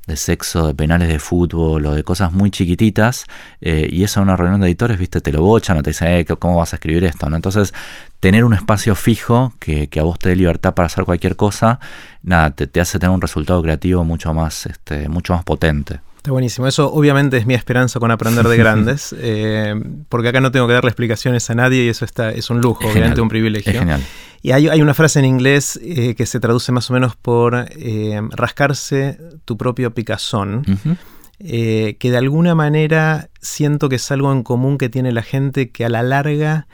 de 0.09 0.17
sexo, 0.17 0.67
de 0.67 0.75
penales 0.75 1.07
de 1.09 1.21
fútbol 1.21 1.87
o 1.87 1.95
de 1.95 2.03
cosas 2.03 2.33
muy 2.33 2.51
chiquititas, 2.51 3.27
eh, 3.61 3.89
y 3.91 4.03
eso 4.03 4.21
en 4.21 4.25
una 4.25 4.37
reunión 4.37 4.61
de 4.61 4.67
editores, 4.67 4.99
viste, 4.99 5.21
te 5.21 5.31
lo 5.31 5.43
bochan 5.43 5.79
o 5.79 5.83
te 5.83 5.91
dicen, 5.91 6.09
eh, 6.09 6.25
¿cómo 6.25 6.57
vas 6.57 6.73
a 6.73 6.77
escribir 6.77 7.05
esto? 7.05 7.31
¿no? 7.31 7.37
Entonces, 7.37 7.73
tener 8.19 8.45
un 8.45 8.55
espacio 8.55 8.95
fijo 8.97 9.53
que, 9.61 9.89
que, 9.89 10.01
a 10.01 10.03
vos 10.03 10.19
te 10.19 10.31
dé 10.31 10.37
libertad 10.37 10.75
para 10.75 10.87
hacer 10.87 11.05
cualquier 11.05 11.37
cosa, 11.37 11.79
nada, 12.23 12.51
te, 12.51 12.67
te 12.67 12.81
hace 12.81 12.99
tener 12.99 13.15
un 13.15 13.21
resultado 13.21 13.63
creativo 13.63 14.05
mucho 14.05 14.35
más, 14.35 14.67
este, 14.67 15.09
mucho 15.09 15.35
más 15.35 15.45
potente. 15.45 16.01
Está 16.29 16.35
buenísimo. 16.35 16.67
Eso 16.67 16.93
obviamente 16.93 17.39
es 17.39 17.47
mi 17.47 17.55
esperanza 17.55 17.99
con 18.01 18.11
aprender 18.11 18.47
de 18.47 18.57
grandes, 18.59 19.17
eh, 19.19 19.75
porque 20.11 20.29
acá 20.29 20.43
no 20.43 20.53
tengo 20.53 20.67
que 20.67 20.75
darle 20.75 20.91
explicaciones 20.91 21.49
a 21.49 21.55
nadie 21.55 21.85
y 21.85 21.89
eso 21.89 22.05
está, 22.05 22.33
es 22.33 22.51
un 22.51 22.61
lujo, 22.61 22.81
es 22.83 22.91
obviamente 22.91 23.15
genial, 23.15 23.23
un 23.23 23.29
privilegio. 23.31 23.73
Es 23.73 23.79
genial. 23.79 24.03
Y 24.43 24.51
hay, 24.51 24.69
hay, 24.69 24.83
una 24.83 24.93
frase 24.93 25.21
en 25.21 25.25
inglés 25.25 25.81
eh, 25.83 26.15
que 26.17 26.27
se 26.27 26.39
traduce 26.39 26.71
más 26.71 26.91
o 26.91 26.93
menos 26.93 27.17
por 27.17 27.55
eh, 27.71 28.21
rascarse 28.33 29.19
tu 29.47 29.57
propio 29.57 29.95
picazón. 29.95 30.57
Uh 30.57 30.73
-huh. 30.73 30.97
eh, 31.39 31.97
que 31.99 32.11
de 32.11 32.19
alguna 32.19 32.55
manera 32.55 33.31
siento 33.41 33.89
que 33.89 33.97
es 33.97 34.11
algo 34.11 34.31
en 34.31 34.43
común 34.43 34.77
que 34.77 34.91
tiene 34.91 35.13
la 35.13 35.23
gente 35.23 35.71
que 35.71 35.87
a 35.87 35.89
la 35.89 36.03
larga, 36.03 36.67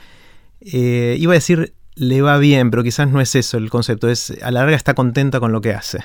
eh, 0.62 1.14
iba 1.20 1.32
a 1.32 1.34
decir 1.34 1.74
le 1.94 2.22
va 2.22 2.38
bien, 2.38 2.72
pero 2.72 2.82
quizás 2.82 3.08
no 3.08 3.20
es 3.20 3.34
eso 3.34 3.56
el 3.56 3.70
concepto, 3.70 4.08
es 4.08 4.32
a 4.42 4.50
la 4.50 4.62
larga 4.62 4.76
está 4.76 4.94
contenta 4.94 5.38
con 5.38 5.52
lo 5.52 5.60
que 5.60 5.72
hace. 5.74 6.00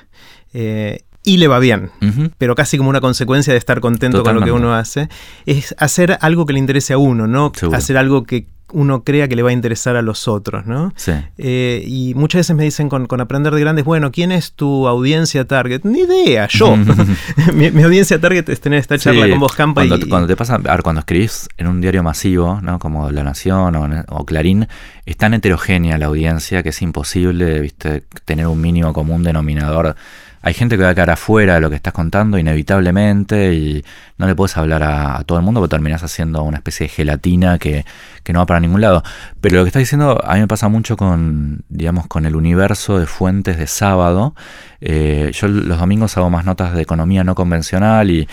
Eh, 0.54 1.02
y 1.24 1.38
le 1.38 1.48
va 1.48 1.60
bien, 1.60 1.92
uh 2.02 2.06
-huh. 2.06 2.32
pero 2.38 2.56
casi 2.56 2.78
como 2.78 2.90
una 2.90 3.02
consecuencia 3.02 3.54
de 3.54 3.60
estar 3.60 3.80
contento 3.82 4.20
Totalmente. 4.20 4.50
con 4.52 4.62
lo 4.62 4.62
que 4.62 4.66
uno 4.66 4.76
hace, 4.76 5.10
es 5.46 5.76
hacer 5.78 6.18
algo 6.22 6.46
que 6.46 6.54
le 6.54 6.60
interese 6.60 6.94
a 6.94 6.98
uno, 6.98 7.28
no 7.28 7.52
Seguro. 7.54 7.78
hacer 7.78 7.98
algo 7.98 8.24
que 8.24 8.48
uno 8.72 9.04
crea 9.04 9.28
que 9.28 9.36
le 9.36 9.42
va 9.42 9.50
a 9.50 9.54
interesar 9.54 9.96
a 9.96 10.02
los 10.02 10.28
otros, 10.28 10.66
¿no? 10.66 10.94
Sí. 10.96 11.12
Eh, 11.38 11.84
y 11.86 12.14
muchas 12.16 12.40
veces 12.40 12.56
me 12.56 12.64
dicen 12.64 12.90
con, 12.90 13.08
con, 13.08 13.22
Aprender 13.22 13.54
de 13.54 13.60
Grandes, 13.60 13.86
bueno, 13.86 14.12
¿quién 14.12 14.32
es 14.32 14.54
tu 14.54 14.88
audiencia 14.88 15.46
target? 15.46 15.82
Ni 15.84 16.02
idea, 16.02 16.48
yo. 16.48 16.78
mi, 17.54 17.72
mi, 17.72 17.84
audiencia 17.84 18.20
target 18.20 18.48
es 18.50 18.62
tener 18.62 18.80
esta 18.80 18.98
charla 18.98 19.26
sí, 19.26 19.32
con 19.32 19.40
vos, 19.40 19.54
Campa. 19.54 19.82
Cuando, 19.82 20.06
y... 20.06 20.10
cuando 20.10 20.28
te 20.28 20.36
pasa, 20.36 20.56
a 20.56 20.58
ver, 20.58 20.84
cuando 20.84 21.00
escribís 21.00 21.50
en 21.58 21.68
un 21.68 21.82
diario 21.82 22.04
masivo, 22.04 22.60
¿no? 22.62 22.80
Como 22.80 23.10
La 23.12 23.24
Nación 23.24 23.76
o, 23.76 24.06
o, 24.10 24.26
Clarín, 24.26 24.68
es 25.06 25.18
tan 25.18 25.34
heterogénea 25.34 25.98
la 25.98 26.08
audiencia 26.08 26.64
que 26.64 26.70
es 26.70 26.82
imposible, 26.82 27.60
viste, 27.62 28.04
tener 28.26 28.48
un 28.48 28.62
mínimo 28.62 28.94
común 28.94 29.24
denominador 29.24 29.96
hay 30.42 30.54
gente 30.54 30.78
que 30.78 30.84
va 30.84 30.90
a 30.90 30.96
quedar 30.96 31.10
afuera 31.10 31.56
de 31.56 31.62
lo 31.62 31.70
que 31.70 31.76
estás 31.76 31.94
contando 31.94 32.38
inevitablemente 32.38 33.54
y 33.54 33.84
no 34.18 34.26
le 34.26 34.36
puedes 34.36 34.56
hablar 34.58 34.84
a, 34.84 35.24
todo 35.26 35.38
el 35.38 35.44
mundo 35.44 35.60
porque 35.60 35.72
terminás 35.72 36.04
haciendo 36.04 36.44
una 36.44 36.58
especie 36.58 36.88
de 36.88 36.94
gelatina 36.94 37.58
que, 37.58 37.86
que, 38.24 38.32
no 38.32 38.40
va 38.40 38.46
para 38.46 38.60
ningún 38.60 38.82
lado. 38.82 39.04
Pero 39.42 39.58
lo 39.58 39.64
que 39.64 39.70
estás 39.70 39.82
diciendo 39.82 40.22
a 40.24 40.36
mí 40.36 40.40
me 40.40 40.48
pasa 40.48 40.70
mucho 40.70 40.96
con, 40.96 41.64
digamos, 41.68 42.08
con 42.08 42.26
el 42.26 42.36
universo 42.36 43.00
de 43.00 43.06
fuentes 43.06 43.58
de 43.58 43.68
sábado. 43.68 44.34
Eh, 44.80 45.32
yo 45.34 45.48
los 45.48 45.78
domingos 45.78 46.16
hago 46.18 46.30
más 46.30 46.46
notas 46.46 46.74
de 46.74 46.82
economía 46.82 47.24
no 47.24 47.36
convencional 47.36 48.10
y, 48.10 48.28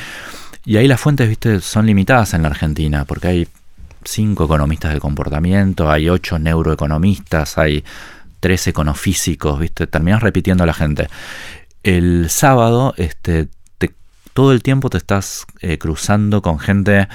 y 0.65 0.77
ahí 0.77 0.87
las 0.87 1.01
fuentes, 1.01 1.29
viste, 1.29 1.61
son 1.61 1.87
limitadas 1.87 2.35
en 2.35 2.43
la 2.43 2.49
Argentina 2.49 3.05
porque 3.05 3.29
hay 3.29 3.49
cinco 4.05 4.45
economistas 4.45 4.93
del 4.93 5.01
comportamiento, 5.01 5.91
hay 5.91 6.09
ocho 6.09 6.39
neuroeconomistas, 6.39 7.59
hay 7.59 7.85
tres 8.41 8.69
econofísicos, 8.69 9.59
viste, 9.59 9.87
terminas 9.87 10.23
repitiendo 10.23 10.63
a 10.63 10.67
la 10.67 10.75
gente. 10.75 11.09
El 11.87 12.31
sábado, 12.31 12.95
este, 12.97 13.49
todo 14.33 14.53
el 14.53 14.63
tiempo 14.63 14.91
te 14.91 14.99
estás 14.99 15.47
eh, 15.61 15.79
cruzando 15.79 16.43
con 16.43 16.59
gente 16.59 17.07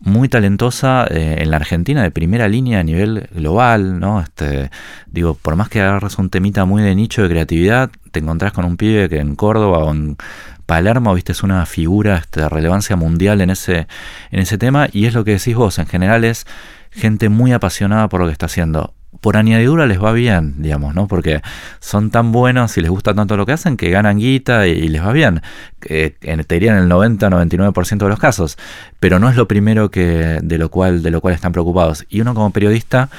muy 0.00 0.28
talentosa 0.28 1.06
eh, 1.08 1.36
en 1.38 1.50
la 1.50 1.56
Argentina 1.56 2.02
de 2.02 2.10
primera 2.10 2.46
línea 2.46 2.80
a 2.80 2.82
nivel 2.82 3.30
global, 3.32 3.98
¿no? 4.00 4.20
Este, 4.20 4.70
digo, 5.06 5.34
por 5.34 5.56
más 5.56 5.70
que 5.70 5.80
agarres 5.80 6.18
un 6.18 6.28
temita 6.28 6.66
muy 6.66 6.82
de 6.82 6.94
nicho 6.94 7.22
de 7.22 7.30
creatividad, 7.30 7.90
te 8.10 8.20
encontrás 8.20 8.52
con 8.52 8.66
un 8.66 8.76
pibe 8.76 9.08
que 9.08 9.18
en 9.18 9.34
Córdoba 9.34 9.78
o 9.78 9.90
en 9.90 10.18
Palermo, 10.66 11.14
viste, 11.14 11.32
es 11.32 11.42
una 11.42 11.64
figura 11.64 12.18
este, 12.18 12.42
de 12.42 12.48
relevancia 12.50 12.96
mundial 12.96 13.40
en 13.40 13.48
ese, 13.48 13.86
en 14.30 14.40
ese 14.40 14.58
tema 14.58 14.88
y 14.92 15.06
es 15.06 15.14
lo 15.14 15.24
que 15.24 15.32
decís 15.32 15.56
vos, 15.56 15.78
en 15.78 15.86
general 15.86 16.24
es 16.24 16.46
gente 16.90 17.30
muy 17.30 17.52
apasionada 17.52 18.10
por 18.10 18.20
lo 18.20 18.26
que 18.26 18.32
está 18.32 18.46
haciendo 18.46 18.92
por 19.22 19.36
añadidura 19.36 19.86
les 19.86 20.02
va 20.02 20.12
bien, 20.12 20.60
digamos, 20.60 20.96
¿no? 20.96 21.06
Porque 21.06 21.40
son 21.78 22.10
tan 22.10 22.32
buenos 22.32 22.76
y 22.76 22.80
les 22.80 22.90
gusta 22.90 23.14
tanto 23.14 23.36
lo 23.36 23.46
que 23.46 23.52
hacen 23.52 23.76
que 23.76 23.88
ganan 23.88 24.18
guita 24.18 24.66
y, 24.66 24.88
les 24.88 25.00
va 25.00 25.12
bien. 25.12 25.40
Eh, 25.84 26.16
te 26.20 26.54
diría 26.54 26.72
en 26.72 26.78
el 26.78 26.90
90-99% 26.90 27.98
de 27.98 28.08
los 28.08 28.18
casos. 28.18 28.58
Pero 28.98 29.20
no 29.20 29.30
es 29.30 29.36
lo 29.36 29.46
primero 29.46 29.92
que, 29.92 30.40
de, 30.42 30.58
lo 30.58 30.70
cual, 30.70 31.04
de 31.04 31.12
lo 31.12 31.20
cual 31.20 31.34
están 31.34 31.52
preocupados. 31.52 32.04
Y 32.10 32.20
uno 32.20 32.34
como 32.34 32.50
periodista 32.50 33.10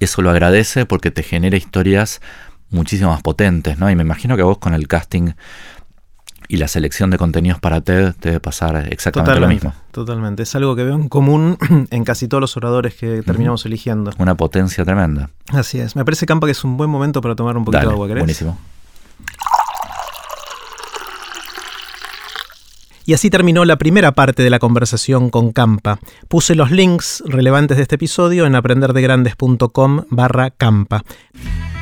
eso 0.00 0.22
lo 0.22 0.30
agradece 0.30 0.86
porque 0.86 1.10
te 1.10 1.22
genera 1.22 1.58
historias 1.58 2.22
muchísimo 2.70 3.10
más 3.10 3.22
potentes, 3.22 3.78
¿no? 3.78 3.90
Y 3.90 3.94
me 3.94 4.02
imagino 4.02 4.36
que 4.36 4.42
vos 4.42 4.56
con 4.56 4.72
el 4.72 4.88
casting 4.88 5.32
y 6.48 6.56
la 6.56 6.66
selección 6.66 7.10
de 7.10 7.18
contenidos 7.18 7.60
para 7.60 7.82
TED 7.82 8.14
debe 8.20 8.40
pasar 8.40 8.88
exactamente 8.90 9.38
lo 9.38 9.48
mismo. 9.48 9.74
Totalmente, 9.92 10.42
es 10.42 10.54
algo 10.54 10.74
que 10.74 10.82
veo 10.82 10.94
en 10.94 11.08
común 11.08 11.58
en 11.90 12.04
casi 12.04 12.26
todos 12.26 12.40
los 12.40 12.56
oradores 12.56 12.94
que 12.94 13.22
terminamos 13.22 13.64
eligiendo. 13.66 14.12
Una 14.18 14.34
potencia 14.34 14.84
tremenda. 14.84 15.30
Así 15.48 15.78
es, 15.78 15.94
me 15.94 16.04
parece 16.04 16.26
Campa 16.26 16.46
que 16.46 16.52
es 16.52 16.64
un 16.64 16.76
buen 16.76 16.90
momento 16.90 17.20
para 17.20 17.36
tomar 17.36 17.56
un 17.56 17.64
poquito 17.64 17.86
de 17.86 17.92
agua, 17.92 18.08
¿querés? 18.08 18.22
Buenísimo. 18.22 18.58
Y 23.04 23.14
así 23.14 23.30
terminó 23.30 23.64
la 23.64 23.76
primera 23.76 24.12
parte 24.12 24.42
de 24.42 24.50
la 24.50 24.58
conversación 24.58 25.30
con 25.30 25.52
Campa. 25.52 25.98
Puse 26.28 26.54
los 26.54 26.70
links 26.70 27.22
relevantes 27.26 27.78
de 27.78 27.84
este 27.84 27.94
episodio 27.94 28.44
en 28.44 28.54
aprenderdegrandes.com 28.54 30.04
barra 30.10 30.50
Campa. 30.50 31.02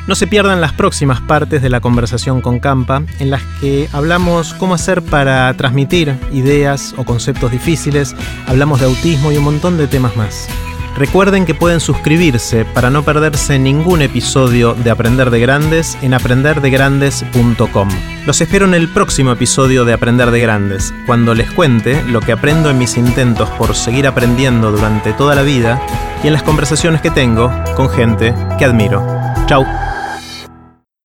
No 0.07 0.15
se 0.15 0.25
pierdan 0.25 0.61
las 0.61 0.71
próximas 0.71 1.19
partes 1.19 1.61
de 1.61 1.69
la 1.69 1.81
conversación 1.81 2.39
con 2.39 2.59
Campa, 2.59 3.03
en 3.19 3.29
las 3.29 3.43
que 3.59 3.89
hablamos 3.91 4.53
cómo 4.53 4.73
hacer 4.73 5.01
para 5.01 5.53
transmitir 5.55 6.15
ideas 6.31 6.95
o 6.97 7.03
conceptos 7.03 7.51
difíciles, 7.51 8.15
hablamos 8.47 8.79
de 8.79 8.85
autismo 8.85 9.33
y 9.33 9.37
un 9.37 9.43
montón 9.43 9.77
de 9.77 9.87
temas 9.87 10.15
más. 10.15 10.47
Recuerden 10.95 11.45
que 11.45 11.53
pueden 11.53 11.81
suscribirse 11.81 12.65
para 12.65 12.89
no 12.89 13.03
perderse 13.03 13.59
ningún 13.59 14.01
episodio 14.01 14.73
de 14.73 14.89
Aprender 14.89 15.29
de 15.29 15.41
Grandes 15.41 15.97
en 16.01 16.13
aprenderdegrandes.com. 16.13 17.89
Los 18.25 18.41
espero 18.41 18.65
en 18.65 18.73
el 18.73 18.87
próximo 18.87 19.33
episodio 19.33 19.83
de 19.83 19.93
Aprender 19.93 20.31
de 20.31 20.39
Grandes, 20.39 20.93
cuando 21.05 21.35
les 21.35 21.51
cuente 21.51 22.01
lo 22.03 22.21
que 22.21 22.31
aprendo 22.31 22.69
en 22.69 22.77
mis 22.79 22.97
intentos 22.97 23.49
por 23.51 23.75
seguir 23.75 24.07
aprendiendo 24.07 24.71
durante 24.71 25.11
toda 25.13 25.35
la 25.35 25.43
vida 25.43 25.79
y 26.23 26.27
en 26.27 26.33
las 26.33 26.43
conversaciones 26.43 27.01
que 27.01 27.11
tengo 27.11 27.51
con 27.75 27.89
gente 27.89 28.33
que 28.57 28.65
admiro. 28.65 29.05
Chao. 29.47 29.65